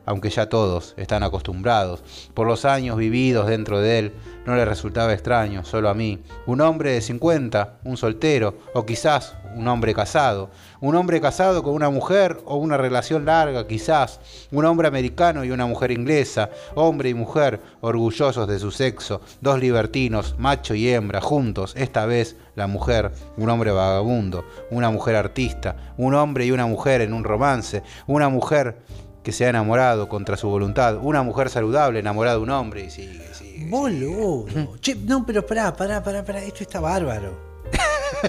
[0.07, 2.03] aunque ya todos están acostumbrados.
[2.35, 4.13] Por los años vividos dentro de él,
[4.47, 6.23] no le resultaba extraño, solo a mí.
[6.47, 10.51] Un hombre de 50, un soltero, o quizás un hombre casado.
[10.81, 14.21] Un hombre casado con una mujer o una relación larga quizás.
[14.51, 16.51] Un hombre americano y una mujer inglesa.
[16.75, 19.21] Hombre y mujer orgullosos de su sexo.
[19.41, 21.75] Dos libertinos, macho y hembra, juntos.
[21.77, 24.45] Esta vez la mujer, un hombre vagabundo.
[24.71, 25.77] Una mujer artista.
[25.97, 27.83] Un hombre y una mujer en un romance.
[28.07, 28.79] Una mujer
[29.25, 30.99] que se ha enamorado contra su voluntad.
[31.03, 33.67] Una mujer saludable enamorada de un hombre y sigue, sigue.
[33.69, 34.47] Boludo.
[34.81, 36.45] Che, no, pero pará, pará, pará, pará.
[36.45, 37.33] Esto está bárbaro.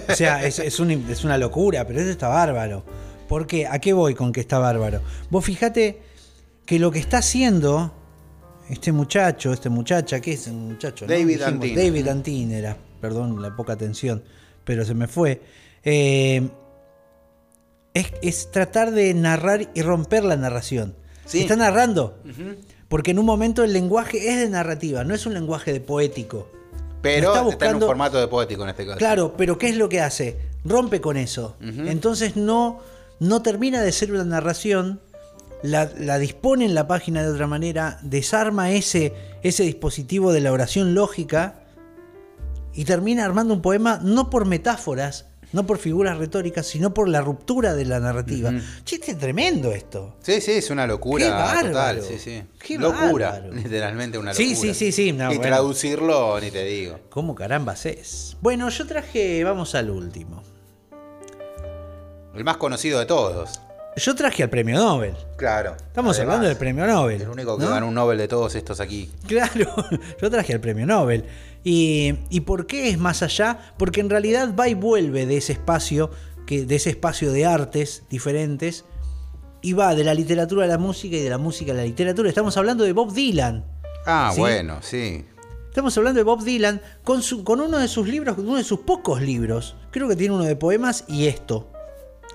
[0.08, 2.82] O sea, es, es, un- es una locura, pero esto está bárbaro.
[3.28, 3.66] ¿Por qué?
[3.66, 5.00] ¿A qué voy con que está bárbaro?
[5.30, 6.00] Vos fijate
[6.64, 7.92] que lo que está haciendo
[8.68, 11.06] este muchacho, este muchacha, ¿qué es un muchacho?
[11.06, 11.74] David Antin.
[11.76, 14.22] David Antin era, perdón la poca atención,
[14.64, 15.40] pero se me fue.
[15.84, 16.48] Eh,
[18.00, 20.94] es, es tratar de narrar y romper la narración.
[21.24, 21.40] Sí.
[21.40, 22.18] Está narrando.
[22.88, 26.48] Porque en un momento el lenguaje es de narrativa, no es un lenguaje de poético.
[27.02, 28.98] Pero Está está, en un buscando- formato de poético en este caso.
[28.98, 30.38] Claro, pero ¿qué es lo que hace?
[30.64, 31.56] Rompe con eso.
[31.60, 32.80] Entonces no,
[33.20, 35.00] no termina de ser una narración,
[35.62, 40.52] la, la dispone en la página de otra manera, desarma ese, ese dispositivo de la
[40.52, 41.60] oración lógica
[42.74, 45.26] y termina armando un poema no por metáforas,
[45.56, 48.52] no por figuras retóricas, sino por la ruptura de la narrativa.
[48.84, 50.14] Chiste tremendo esto.
[50.20, 51.66] Sí, sí, es una locura Qué bárbaro.
[51.68, 52.02] total.
[52.02, 52.42] Sí, sí.
[52.60, 53.54] Qué locura, bárbaro.
[53.54, 54.74] literalmente una Sí, locura.
[54.74, 55.42] sí, sí, sí, no, y bueno.
[55.42, 57.00] traducirlo, ni te digo.
[57.08, 58.36] ¿Cómo carambas es?
[58.42, 60.42] Bueno, yo traje, vamos al último.
[62.34, 63.60] El más conocido de todos.
[63.96, 65.14] Yo traje al premio Nobel.
[65.36, 65.74] Claro.
[65.74, 67.22] Estamos Además, hablando del premio Nobel.
[67.22, 67.70] El único que ¿no?
[67.70, 69.10] ganó un Nobel de todos estos aquí.
[69.26, 69.74] Claro,
[70.20, 71.24] yo traje al premio Nobel.
[71.64, 73.58] Y, ¿Y por qué es más allá?
[73.78, 76.10] Porque en realidad va y vuelve de ese espacio,
[76.46, 78.84] que, de ese espacio de artes diferentes,
[79.62, 82.28] y va de la literatura a la música y de la música a la literatura.
[82.28, 83.64] Estamos hablando de Bob Dylan.
[84.04, 84.40] Ah, ¿Sí?
[84.40, 85.24] bueno, sí.
[85.68, 88.80] Estamos hablando de Bob Dylan con, su, con uno de sus libros, uno de sus
[88.80, 89.74] pocos libros.
[89.90, 91.72] Creo que tiene uno de poemas y esto,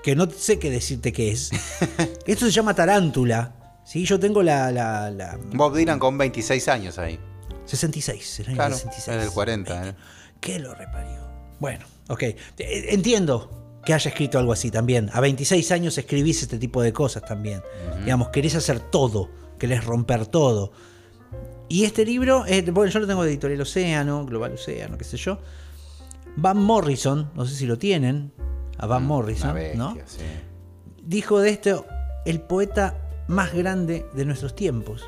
[0.02, 1.50] que no sé qué decirte qué es.
[2.26, 3.80] esto se llama Tarántula.
[3.84, 4.04] ¿sí?
[4.04, 7.18] Yo tengo la, la, la Bob Dylan con 26 años ahí.
[7.66, 9.16] 66, el año Claro, 66.
[9.16, 9.88] es del 40.
[9.88, 9.94] ¿eh?
[10.40, 11.20] ¿Qué lo reparió?
[11.60, 12.22] Bueno, ok.
[12.22, 12.36] Eh,
[12.88, 15.10] Entiendo que haya escrito algo así también.
[15.12, 17.62] A 26 años escribís este tipo de cosas también.
[18.04, 20.72] Digamos, querés hacer todo, querés romper todo.
[21.68, 25.16] Y este libro, eh, bueno, yo lo tengo de Editorial Océano, Global Océano, qué sé
[25.16, 25.38] yo.
[26.36, 28.32] Van Morrison, no sé si lo tienen,
[28.82, 29.94] a Van Morrison, Una bestia, ¿no?
[30.06, 30.18] sí.
[31.04, 31.86] dijo de esto
[32.26, 35.04] el poeta más grande de nuestros tiempos.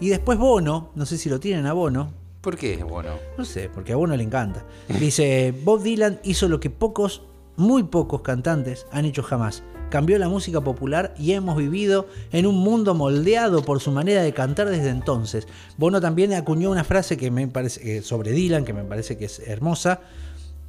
[0.00, 2.82] Y después Bono, no sé si lo tienen a Bono, ¿Por qué?
[2.82, 3.10] Bueno.
[3.36, 4.64] no sé, porque a Bono le encanta.
[4.98, 7.22] Dice, Bob Dylan hizo lo que pocos,
[7.56, 9.62] muy pocos cantantes han hecho jamás.
[9.90, 14.32] Cambió la música popular y hemos vivido en un mundo moldeado por su manera de
[14.32, 15.46] cantar desde entonces.
[15.76, 19.26] Bono también acuñó una frase que me parece eh, sobre Dylan, que me parece que
[19.26, 20.00] es hermosa,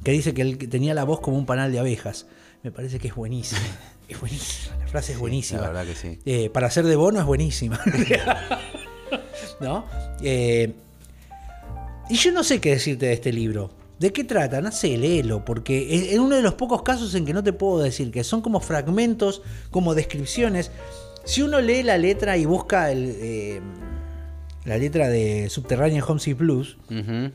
[0.02, 2.26] que dice que él tenía la voz como un panal de abejas.
[2.62, 3.60] Me parece que es buenísima.
[4.08, 5.62] Es buenísima, la frase es buenísima.
[5.62, 6.18] la verdad que sí.
[6.26, 7.80] Eh, para ser de Bono es buenísima.
[9.60, 9.86] ¿No?
[10.20, 10.74] Eh,
[12.10, 13.70] y yo no sé qué decirte de este libro.
[13.98, 14.60] ¿De qué trata?
[14.60, 17.78] No sé, léelo, porque es uno de los pocos casos en que no te puedo
[17.82, 19.40] decir, que son como fragmentos,
[19.70, 20.70] como descripciones.
[21.24, 23.60] Si uno lee la letra y busca el, eh,
[24.64, 27.30] la letra de Subterranean Homesick Blues, Ujú.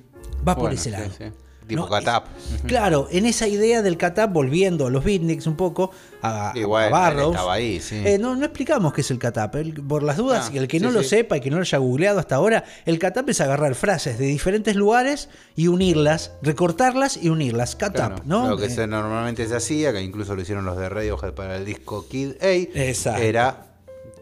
[0.47, 1.09] va por ese sí, lado.
[1.18, 1.24] sí.
[1.68, 1.89] Tipo ¿no?
[1.89, 2.26] Catap.
[2.38, 5.91] Es- Claro, en esa idea del Catap, volviendo a los beatniks un poco,
[6.22, 7.36] a, Y a Barrows.
[7.49, 8.01] ahí, sí.
[8.05, 9.55] Eh, no, no explicamos qué es el Catap.
[9.88, 11.09] por las dudas, Ah, y el que sí, no lo sí.
[11.09, 14.26] sepa y que no lo haya googleado hasta ahora, el Catap es agarrar frases de
[14.26, 17.76] diferentes lugares y unirlas, recortarlas y unirlas.
[17.76, 18.47] Catap, Claro, ¿no?
[18.49, 21.57] Lo que Eh, se, normalmente se hacía, que incluso lo hicieron los de Radiohead para
[21.57, 23.22] el disco Kid A, Exacto.
[23.22, 23.66] era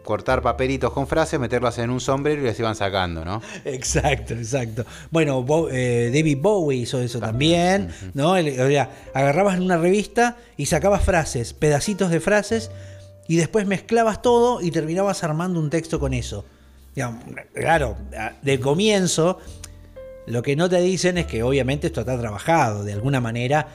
[0.06, 3.41] cortar papelitos con frases, meterlas en un sombrero y las iban sacando, ¿no?
[3.66, 4.86] Exacto, exacto.
[5.12, 8.32] Bueno, Bo- eh, David Bowie hizo eso también, ¿no?
[8.34, 12.72] O sea, agarrabas en una revista y sacabas frases, pedacitos de frases,
[13.28, 16.45] y después mezclabas todo y terminabas armando un texto con eso.
[17.53, 17.97] Claro,
[18.41, 19.39] de comienzo,
[20.28, 23.68] lo que no te dicen es que obviamente esto está trabajado, de alguna manera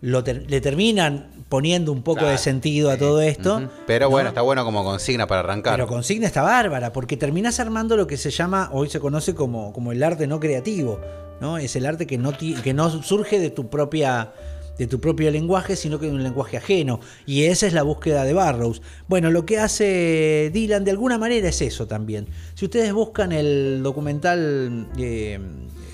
[0.00, 3.70] lo ter- le terminan poniendo un poco de sentido a todo esto.
[3.86, 4.10] Pero ¿no?
[4.10, 5.74] bueno, está bueno como consigna para arrancar.
[5.74, 9.72] Pero consigna está bárbara, porque terminás armando lo que se llama, hoy se conoce como,
[9.72, 11.00] como el arte no creativo,
[11.40, 11.58] ¿no?
[11.58, 14.32] Es el arte que no, que no surge de tu propia
[14.78, 17.00] de tu propio lenguaje, sino que de un lenguaje ajeno.
[17.26, 18.80] Y esa es la búsqueda de Barrows.
[19.08, 22.28] Bueno, lo que hace Dylan de alguna manera es eso también.
[22.54, 25.40] Si ustedes buscan el documental eh,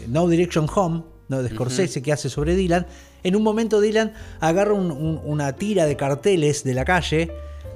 [0.06, 1.42] No Direction Home, ¿no?
[1.42, 2.86] de Scorsese, que hace sobre Dylan,
[3.24, 7.32] en un momento Dylan agarra un- un- una tira de carteles de la calle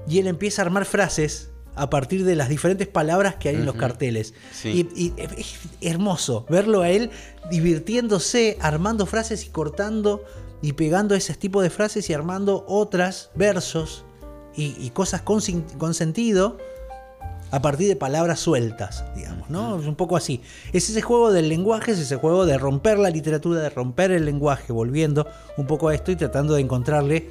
[0.06, 3.64] y él empieza a armar frases a partir de las diferentes palabras que hay en
[3.66, 4.34] los carteles.
[4.52, 4.88] Sí.
[4.96, 7.10] Y, y es hermoso verlo a él
[7.50, 10.24] divirtiéndose, armando frases y cortando
[10.62, 14.04] y pegando ese tipo de frases y armando otras, versos
[14.56, 15.40] y, cosas con,
[15.78, 16.58] con, sentido
[17.50, 19.78] a partir de palabras sueltas, digamos, ¿no?
[19.80, 20.40] Es un poco así.
[20.72, 24.24] Es ese juego del lenguaje, es ese juego de romper la literatura, de romper el
[24.24, 25.26] lenguaje, volviendo
[25.56, 27.30] un poco a esto y tratando de encontrarle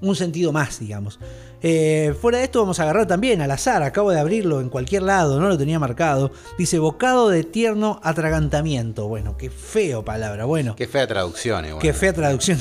[0.00, 1.18] un sentido más, digamos.
[1.66, 5.00] Eh, fuera de esto vamos a agarrar también al azar, acabo de abrirlo en cualquier
[5.00, 6.30] lado, no lo tenía marcado.
[6.58, 9.08] Dice bocado de tierno atragantamiento.
[9.08, 10.76] Bueno, qué feo palabra, bueno.
[10.76, 11.80] Qué fea traducción, igual.
[11.80, 12.58] Qué fea traducción.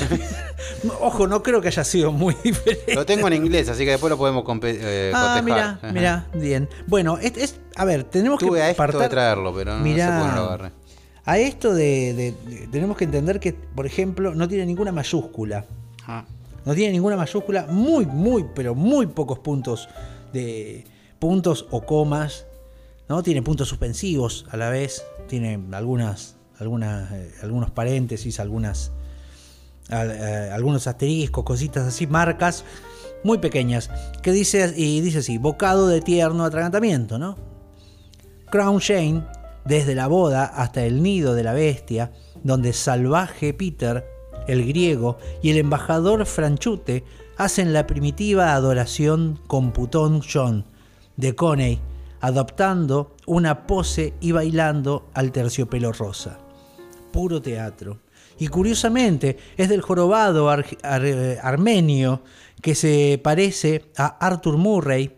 [1.01, 2.95] Ojo, no creo que haya sido muy diferente.
[2.95, 6.69] Lo tengo en inglés, así que después lo podemos eh, Ah, mira, mira, bien.
[6.87, 10.31] Bueno, es, a ver, tenemos Tuve que a esto de traerlo, pero no, sé cómo
[10.33, 10.71] lo agarré.
[11.25, 12.33] A esto de,
[12.71, 15.65] Tenemos que entender que, por ejemplo, no tiene ninguna mayúscula.
[16.07, 16.23] Ah.
[16.65, 19.89] No tiene ninguna mayúscula, muy, muy, pero muy pocos puntos
[20.31, 20.85] de
[21.19, 22.45] puntos o comas.
[23.09, 23.21] ¿no?
[23.23, 25.05] Tiene puntos suspensivos a la vez.
[25.27, 28.91] Tiene algunas, algunas, eh, algunos paréntesis, algunas,
[29.89, 32.63] eh, algunos asteriscos, cositas así, marcas
[33.23, 33.89] muy pequeñas.
[34.21, 37.37] Que dice, y dice así, bocado de tierno atragantamiento, ¿no?
[38.49, 39.25] Crown Shane,
[39.65, 42.11] desde la boda hasta el nido de la bestia,
[42.43, 44.12] donde salvaje Peter
[44.47, 47.03] el griego y el embajador Franchute
[47.37, 50.65] hacen la primitiva adoración con Putón John
[51.17, 51.79] de Coney,
[52.21, 56.39] adoptando una pose y bailando al terciopelo rosa.
[57.11, 57.99] Puro teatro.
[58.39, 62.23] Y curiosamente es del jorobado armenio
[62.61, 65.17] que se parece a Arthur Murray,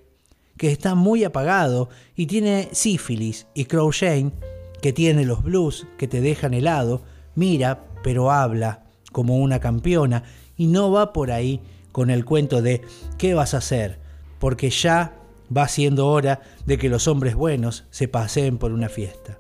[0.58, 4.34] que está muy apagado y tiene sífilis, y Shane,
[4.82, 7.04] que tiene los blues que te dejan helado,
[7.36, 8.85] mira pero habla
[9.16, 10.24] como una campeona
[10.58, 11.62] y no va por ahí
[11.94, 12.82] con el cuento de
[13.18, 13.98] ¿qué vas a hacer?
[14.40, 15.16] Porque ya
[15.56, 19.40] va siendo hora de que los hombres buenos se paseen por una fiesta.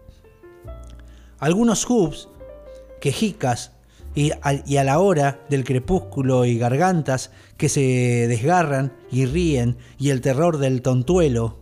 [1.39, 2.30] Algunos hoops,
[3.01, 3.73] quejicas
[4.15, 7.82] y a la hora del crepúsculo y gargantas que se
[8.30, 11.59] desgarran y ríen y el terror del tontuelo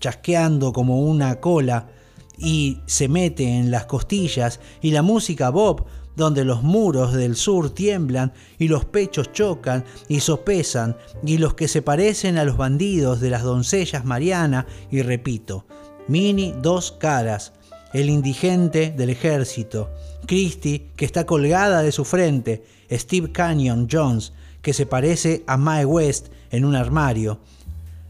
[0.00, 1.88] chasqueando como una cola
[2.36, 5.86] y se mete en las costillas y la música bob
[6.16, 11.68] donde los muros del sur tiemblan y los pechos chocan y sopesan, y los que
[11.68, 15.66] se parecen a los bandidos de las doncellas Mariana, y repito,
[16.06, 17.52] Mini dos caras,
[17.92, 19.90] el indigente del ejército,
[20.26, 25.84] Christie, que está colgada de su frente, Steve Canyon Jones, que se parece a Mae
[25.84, 27.40] West en un armario,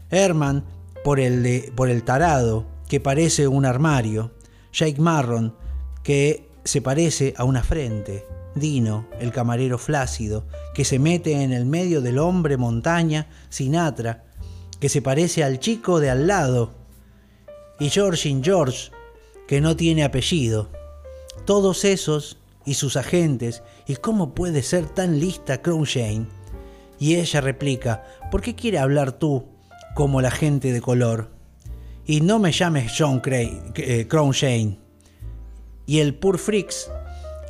[0.09, 0.63] Herman,
[1.03, 4.31] por el, por el tarado, que parece un armario,
[4.73, 5.55] Jake Marron,
[6.03, 8.25] que se parece a una frente.
[8.55, 14.23] Dino, el camarero flácido, que se mete en el medio del hombre montaña, Sinatra,
[14.79, 16.73] que se parece al chico de al lado.
[17.79, 18.91] Y Georgin George,
[19.47, 20.69] que no tiene apellido.
[21.45, 26.27] Todos esos y sus agentes, ¿y cómo puede ser tan lista Shane?
[26.97, 29.45] Y ella replica, ¿por qué quiere hablar tú
[29.95, 31.29] como la gente de color?
[32.05, 34.07] Y no me llames John Cray, eh,
[35.85, 36.89] y el Pur Freaks,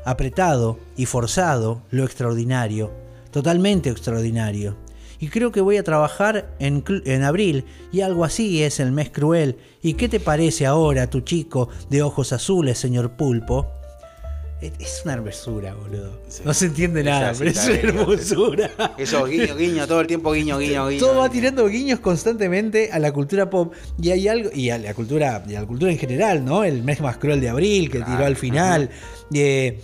[0.06, 2.92] apretado y forzado, lo extraordinario,
[3.32, 4.76] totalmente extraordinario.
[5.20, 9.10] Y creo que voy a trabajar en, en, abril y algo así es el mes
[9.10, 9.58] cruel.
[9.82, 13.68] ¿Y qué te parece ahora, tu chico de ojos azules, señor Pulpo?
[14.62, 16.18] Es una hermosura, boludo.
[16.44, 18.72] No se entiende nada, pero es una hermosura.
[18.98, 21.00] Eso, guiño, guiño, todo el tiempo guiño, guiño, guiño.
[21.00, 23.74] Todo va tirando guiños constantemente a la cultura pop.
[24.02, 26.64] Y hay algo, y a la cultura, y a la cultura en general, ¿no?
[26.64, 28.90] El mes más cruel de abril que tiró al final.
[29.34, 29.82] Eh,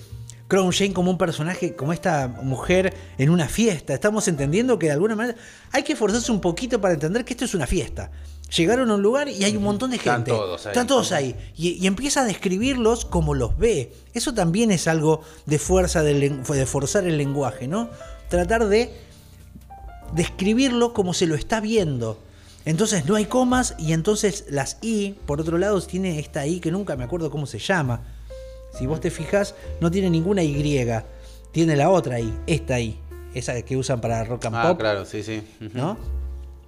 [0.48, 3.94] Crown Jane como un personaje, como esta mujer en una fiesta.
[3.94, 5.38] Estamos entendiendo que de alguna manera
[5.72, 8.12] hay que esforzarse un poquito para entender que esto es una fiesta
[8.56, 10.32] llegaron a un lugar y hay un montón de gente.
[10.56, 11.36] Están todos ahí.
[11.56, 13.94] Y, empieza a describirlos como los ve.
[14.14, 17.90] Eso también es algo de fuerza, de forzar el lenguaje, ¿no?
[18.30, 18.92] Tratar de
[20.14, 22.18] describirlo como se lo está viendo.
[22.64, 26.72] Entonces no hay comas y entonces las I, por otro lado, tiene esta I que
[26.72, 28.02] nunca me acuerdo cómo se llama.
[28.78, 30.86] Si vos te fijas, no tiene ninguna Y.
[31.52, 32.98] Tiene la otra I, esta I.
[33.34, 34.80] Esa que usan para rock and ah, pop.
[34.80, 35.42] claro, sí, sí.
[35.74, 35.98] ¿No?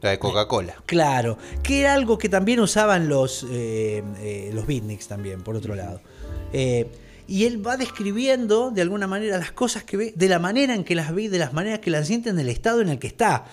[0.03, 0.75] La de Coca-Cola.
[0.85, 5.75] Claro, que era algo que también usaban los, eh, eh, los beatniks también, por otro
[5.75, 6.01] lado.
[6.51, 6.91] Eh,
[7.25, 10.83] y él va describiendo de alguna manera las cosas que ve, de la manera en
[10.83, 13.45] que las ve, de las maneras que las sienten, del estado en el que está.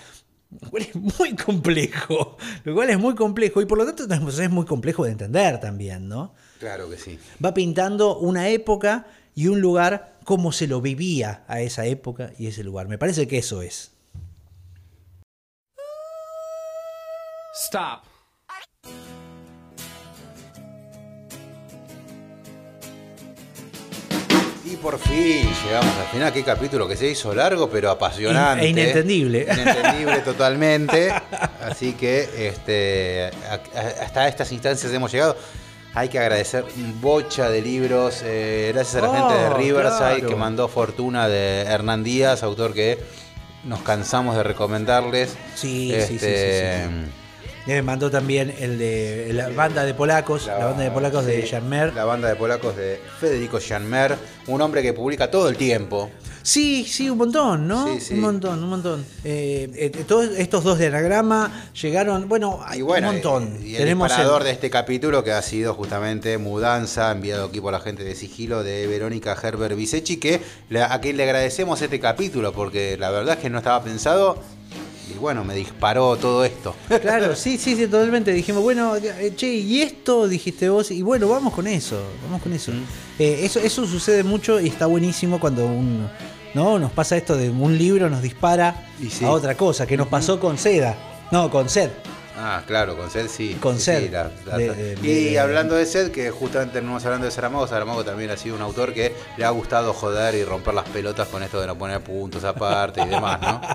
[0.60, 2.36] Lo cual es muy complejo.
[2.64, 3.62] Lo cual es muy complejo.
[3.62, 6.34] Y por lo tanto es muy complejo de entender también, ¿no?
[6.58, 7.16] Claro que sí.
[7.42, 12.48] Va pintando una época y un lugar como se lo vivía a esa época y
[12.48, 12.88] ese lugar.
[12.88, 13.92] Me parece que eso es.
[17.66, 18.04] Stop.
[24.64, 26.32] Y por fin llegamos al final.
[26.32, 28.66] Qué capítulo que se hizo largo, pero apasionante.
[28.66, 29.46] E inentendible.
[29.50, 31.12] Inentendible totalmente.
[31.68, 33.30] Así que este,
[34.00, 35.36] hasta estas instancias hemos llegado.
[35.94, 36.64] Hay que agradecer
[37.00, 38.20] bocha de libros.
[38.22, 40.28] Eh, gracias a la gente de Oh, Riverside claro.
[40.28, 42.98] que mandó Fortuna de Hernán Díaz, autor que
[43.64, 45.36] nos cansamos de recomendarles.
[45.56, 47.10] Sí, sí, sí, Este, sí,
[47.66, 51.48] Me mandó también el de la banda de polacos, la, banda de polacos de sí,
[51.48, 51.94] Janmer.
[51.94, 56.10] La banda de polacos de Federico Janmer, un hombre que publica todo el tiempo.
[56.42, 57.86] Sí, sí, un montón, ¿no?
[57.86, 58.14] Sí, sí.
[58.14, 59.04] Un montón, un montón.
[59.24, 63.58] Eh, eh, todos estos dos de anagrama llegaron, bueno, hay bueno, un montón.
[63.62, 67.60] y el Tenemos disparador el- de este capítulo que ha sido justamente Mudanza, enviado aquí
[67.60, 70.40] por la gente de Sigilo de Verónica Gerber Visechi, que
[70.82, 74.38] a quien le agradecemos este capítulo, porque la verdad es que no estaba pensado.
[75.12, 76.74] Y bueno, me disparó todo esto.
[77.00, 78.32] Claro, sí, sí, sí, totalmente.
[78.32, 82.52] Dijimos, bueno, eh, che, y esto dijiste vos, y bueno, vamos con eso, vamos con
[82.52, 82.72] eso.
[83.18, 86.08] Eh, eso, eso sucede mucho y está buenísimo cuando un,
[86.54, 86.78] ¿no?
[86.78, 89.24] nos pasa esto de un libro nos dispara sí.
[89.24, 90.96] a otra cosa, que nos pasó con Seda,
[91.30, 91.90] no, con Sed.
[92.36, 93.56] Ah, claro, con Sed sí.
[93.60, 94.02] Con sí, Sed.
[94.04, 97.30] sí, la- la- De- de- y de- hablando de Sed, que justamente terminamos hablando de
[97.32, 100.88] Saramago, Saramago también ha sido un autor que le ha gustado joder y romper las
[100.88, 103.60] pelotas con esto de no poner puntos aparte y demás, ¿no?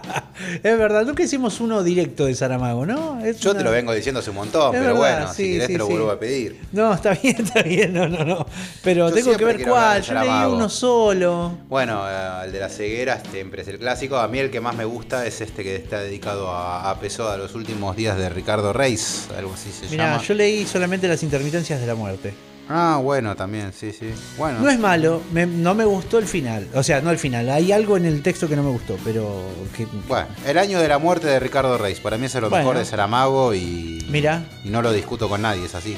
[0.64, 3.24] Es verdad, nunca hicimos uno directo de Saramago, ¿no?
[3.24, 5.52] Es Yo te lo vengo diciendo hace un montón, Es pero verdad, bueno, sí, si
[5.54, 5.92] querés sí, te lo sí.
[5.94, 6.62] vuelvo a pedir.
[6.72, 8.46] No, está bien, está bien, no, no, no.
[8.84, 10.56] Pero Yo tengo que ver cuál, yo leí Saramago.
[10.56, 11.58] uno solo.
[11.70, 14.18] Bueno, eh, el de la ceguera siempre es el clásico.
[14.18, 17.38] A mí el que más me gusta es este que está dedicado a, a Pessoa,
[17.38, 20.24] los últimos días de Ricardo Reis, algo así se Mirá, llama.
[20.24, 22.34] yo leí solamente las intermitencias de la muerte.
[22.68, 24.12] Ah, bueno, también, sí, sí.
[24.40, 26.68] Bueno, No es malo, me- no me gustó el final.
[26.74, 29.44] O sea, no el final, hay algo en el texto que no me gustó, pero
[29.78, 32.00] que, bueno, el año de la muerte de Ricardo Reis.
[32.00, 32.58] Para mí es lo Bueno.
[32.66, 34.46] mejor de Saramago y, Mirá.
[34.64, 35.96] y no lo discuto con nadie, es así.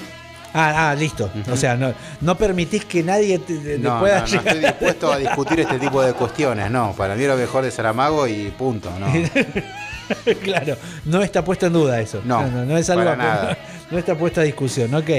[0.54, 1.30] Ah, ah, listo.
[1.52, 4.48] O sea, no, no permitís que nadie te, te- te No, pueda no, no llegar.
[4.48, 6.94] estoy dispuesto a discutir este tipo de cuestiones, no.
[6.98, 9.08] Para mí es lo mejor de Saramago y punto, ¿no?
[10.44, 12.22] claro, no está puesto en duda eso.
[12.24, 13.58] No, no, no es algo para nada.
[13.92, 15.10] No está puesta a discusión, ok.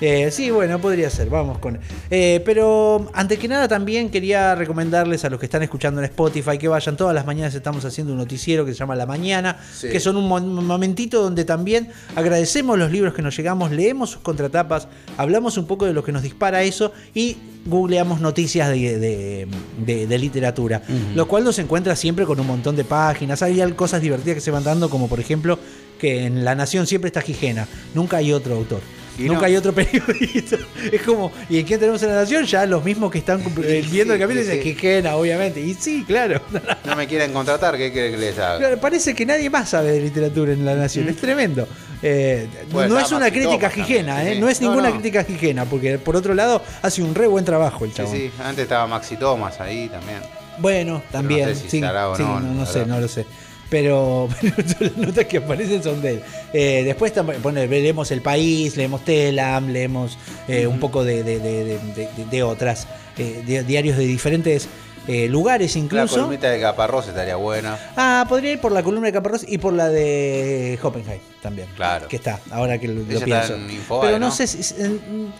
[0.00, 1.78] Eh, sí, bueno, podría ser, vamos con.
[2.10, 6.58] Eh, pero antes que nada también quería recomendarles a los que están escuchando en Spotify
[6.58, 9.88] que vayan todas las mañanas estamos haciendo un noticiero que se llama La Mañana, Sí.
[9.90, 14.22] que son un mo- momentito donde también agradecemos los libros que nos llegamos, leemos sus
[14.22, 19.48] contratapas, hablamos un poco de lo que nos dispara eso y googleamos noticias de, de-
[19.86, 20.82] de- de literatura,
[21.14, 24.50] lo cual nos encuentra siempre con un montón de páginas, hay cosas divertidas que se
[24.50, 25.60] van dando como por ejemplo
[26.02, 28.80] que en La Nación siempre está Gijena, nunca hay otro autor.
[29.18, 29.46] Y Nunca no.
[29.46, 30.56] hay otro periodista.
[30.90, 32.44] Es como, ¿y en quién tenemos en la nación?
[32.46, 35.08] Ya los mismos que están eh, viendo el Sí, capítulo sí, dicen sí.
[35.08, 35.60] Obviamente.
[35.60, 36.40] Y sí, claro.
[36.86, 38.58] No me quieren contratar, ¿qué quieren que les haga?
[38.58, 41.08] Claro, Parece que nadie más sabe de literatura en la nación.
[41.10, 41.68] Es tremendo.
[42.02, 44.34] Eh, Bueno, no es una crítica Gijena, también, ¿eh?
[44.36, 44.94] sí, No es no, ninguna no.
[44.94, 48.16] crítica Gijena, porque por otro lado hace un re buen trabajo el Sí, chabón.
[48.16, 50.20] sí, antes estaba Maxi Thomas ahí también.
[50.58, 51.48] Bueno, también.
[51.48, 53.24] no sé si sí, sí, no, no, sé, no lo sé.
[53.72, 56.22] Pero, pero las notas que aparecen son de él.
[56.52, 57.10] Eh, después
[57.42, 62.24] bueno, leemos El País, leemos Telam, leemos eh, un poco de, de- de- de- de-
[62.30, 64.68] de otras, eh, di- diarios de diferentes
[65.08, 66.16] eh, lugares La incluso.
[66.16, 67.78] columnita de Caparrós estaría buena.
[67.96, 71.66] Ah, podría ir por la columna de Caparrós y por la de Hoppenheim también.
[71.74, 72.08] Claro.
[72.08, 73.54] Que está, ahora que lo, lo pienso.
[73.54, 74.32] en Infobae, Pero no, ¿no?
[74.34, 74.74] sé si,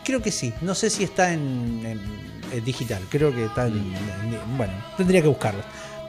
[0.05, 0.55] creo que sí.
[0.63, 3.03] No sé si está en, en- en digital.
[3.11, 3.95] Creo que está en, Mm.
[4.35, 5.63] en- bueno, tendría que buscarlo.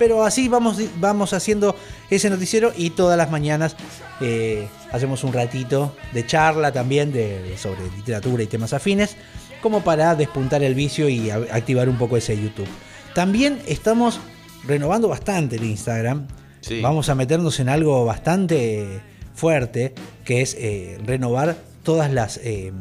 [0.04, 1.78] Pero así vamos, vamos haciendo
[2.10, 3.78] ese noticiero y todas las mañanas
[4.20, 9.16] eh, hacemos un ratito de charla también de, sobre literatura y temas afines,
[9.62, 12.68] como para despuntar el vicio y a- activar un poco ese YouTube.
[13.16, 14.20] También estamos
[14.68, 16.28] renovando bastante el Instagram.
[16.60, 16.82] Sí.
[16.82, 19.00] Vamos a meternos en algo bastante
[19.34, 19.94] fuerte,
[20.26, 22.74] que es eh, renovar todas las, eh,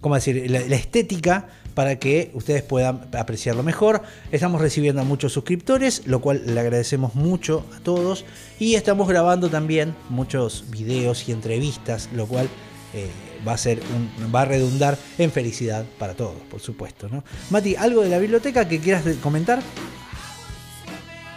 [0.00, 0.50] ¿cómo decir?
[0.50, 1.46] La, la estética
[1.78, 4.02] para que ustedes puedan apreciarlo mejor.
[4.32, 8.24] Estamos recibiendo a muchos suscriptores, lo cual le agradecemos mucho a todos.
[8.58, 12.48] Y estamos grabando también muchos videos y entrevistas, lo cual
[12.94, 13.06] eh,
[13.46, 13.80] va a ser
[14.34, 17.08] va a redundar en felicidad para todos, por supuesto.
[17.08, 17.22] ¿no?
[17.50, 19.60] Mati, ¿algo de la biblioteca que quieras comentar?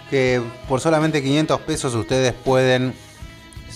[0.09, 2.95] Que por solamente 500 pesos ustedes pueden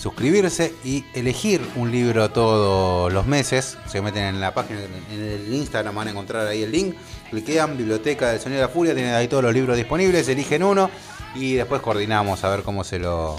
[0.05, 3.75] suscribirse y elegir un libro todos los meses.
[3.87, 4.81] Se meten en la página,
[5.11, 6.95] en el Instagram van a encontrar ahí el link.
[7.31, 10.91] Cliquean, Biblioteca del Sonido de la Furia, tienen ahí todos los libros disponibles, eligen uno
[11.33, 13.35] y después coordinamos a ver cómo se lo,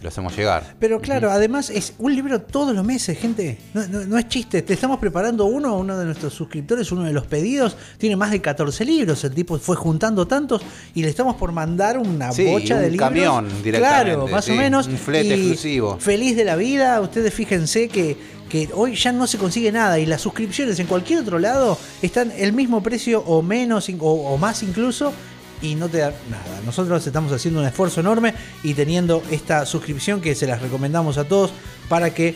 [0.00, 0.74] se lo hacemos llegar.
[0.80, 3.58] Pero claro, además es un libro todos los meses, gente.
[3.74, 4.62] No, no- no es chiste.
[4.62, 7.76] Te estamos preparando uno, uno de nuestros suscriptores, uno de los pedidos.
[7.98, 9.22] Tiene más de 14 libros.
[9.24, 10.62] El tipo fue juntando tantos
[10.94, 13.08] y le estamos por mandar una Sí, bocha un de libros.
[13.08, 14.86] camión directamente, Claro, más sí, o menos.
[14.86, 15.98] un flete exclusivo.
[16.00, 16.98] Feliz de la vida.
[17.00, 21.20] Ustedes fíjense que que hoy ya no se consigue nada y las suscripciones en cualquier
[21.20, 25.12] otro lado están el mismo precio o menos o, más incluso
[25.62, 26.60] y no te da nada.
[26.64, 31.24] Nosotros estamos haciendo un esfuerzo enorme y teniendo esta suscripción que se las recomendamos a
[31.24, 31.52] todos
[31.88, 32.34] para que,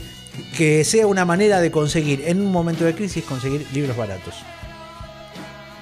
[0.56, 4.34] que sea una manera de conseguir en un momento de crisis conseguir libros baratos.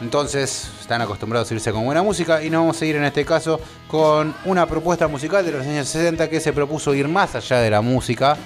[0.01, 3.25] Entonces, están acostumbrados a irse con buena música y nos vamos a ir en este
[3.25, 7.59] caso con una propuesta musical de los años 60 que se propuso ir más allá
[7.59, 8.37] de la música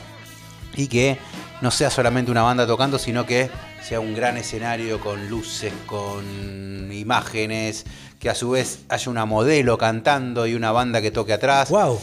[0.77, 1.19] y que
[1.63, 3.51] no sea solamente una banda tocando, sino que
[3.83, 7.87] sea un gran escenario con luces, con imágenes,
[8.19, 11.71] que a su vez haya una modelo cantando y una banda que toque atrás.
[11.71, 11.99] ¡Wow!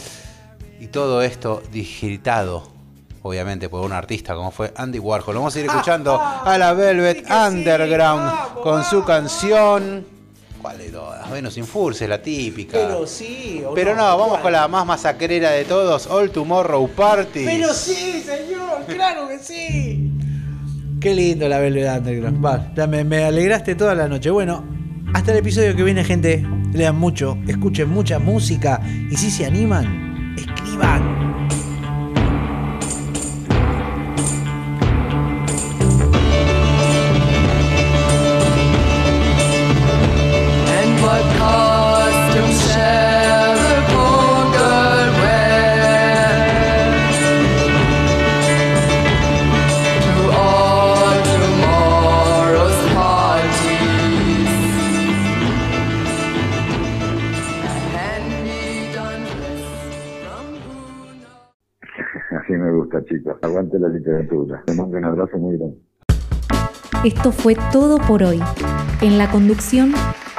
[0.80, 2.74] Y todo esto digitado
[3.24, 5.34] obviamente por un artista como fue Andy Warhol.
[5.34, 10.06] Vamos a ir escuchando a la Velvet Underground con su canción.
[10.60, 11.28] ¿Cuál de todas?
[11.30, 12.72] Bueno, sin Furce, la típica.
[12.72, 13.64] Pero sí.
[13.74, 17.46] Pero no, vamos con la más masacrera de todos, All Tomorrow Party.
[17.46, 20.10] Pero sí, señor, claro que sí.
[21.00, 22.44] Qué lindo la Velvet Underground.
[22.44, 24.30] Va, me, me alegraste toda la noche.
[24.30, 24.64] Bueno,
[25.14, 26.44] hasta el episodio que viene, gente.
[26.72, 31.23] Lean mucho, escuchen mucha música y si se animan, escriban.
[67.04, 68.40] Esto fue todo por hoy.
[69.00, 69.92] En la conducción,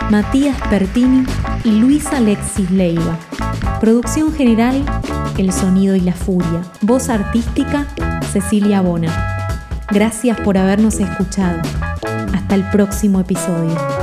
[0.09, 1.25] Matías Pertini
[1.63, 3.19] y Luis Alexis Leiva.
[3.79, 4.83] Producción general,
[5.37, 6.61] El Sonido y la Furia.
[6.81, 7.85] Voz artística,
[8.31, 9.11] Cecilia Bona.
[9.91, 11.59] Gracias por habernos escuchado.
[12.33, 13.94] Hasta el próximo episodio.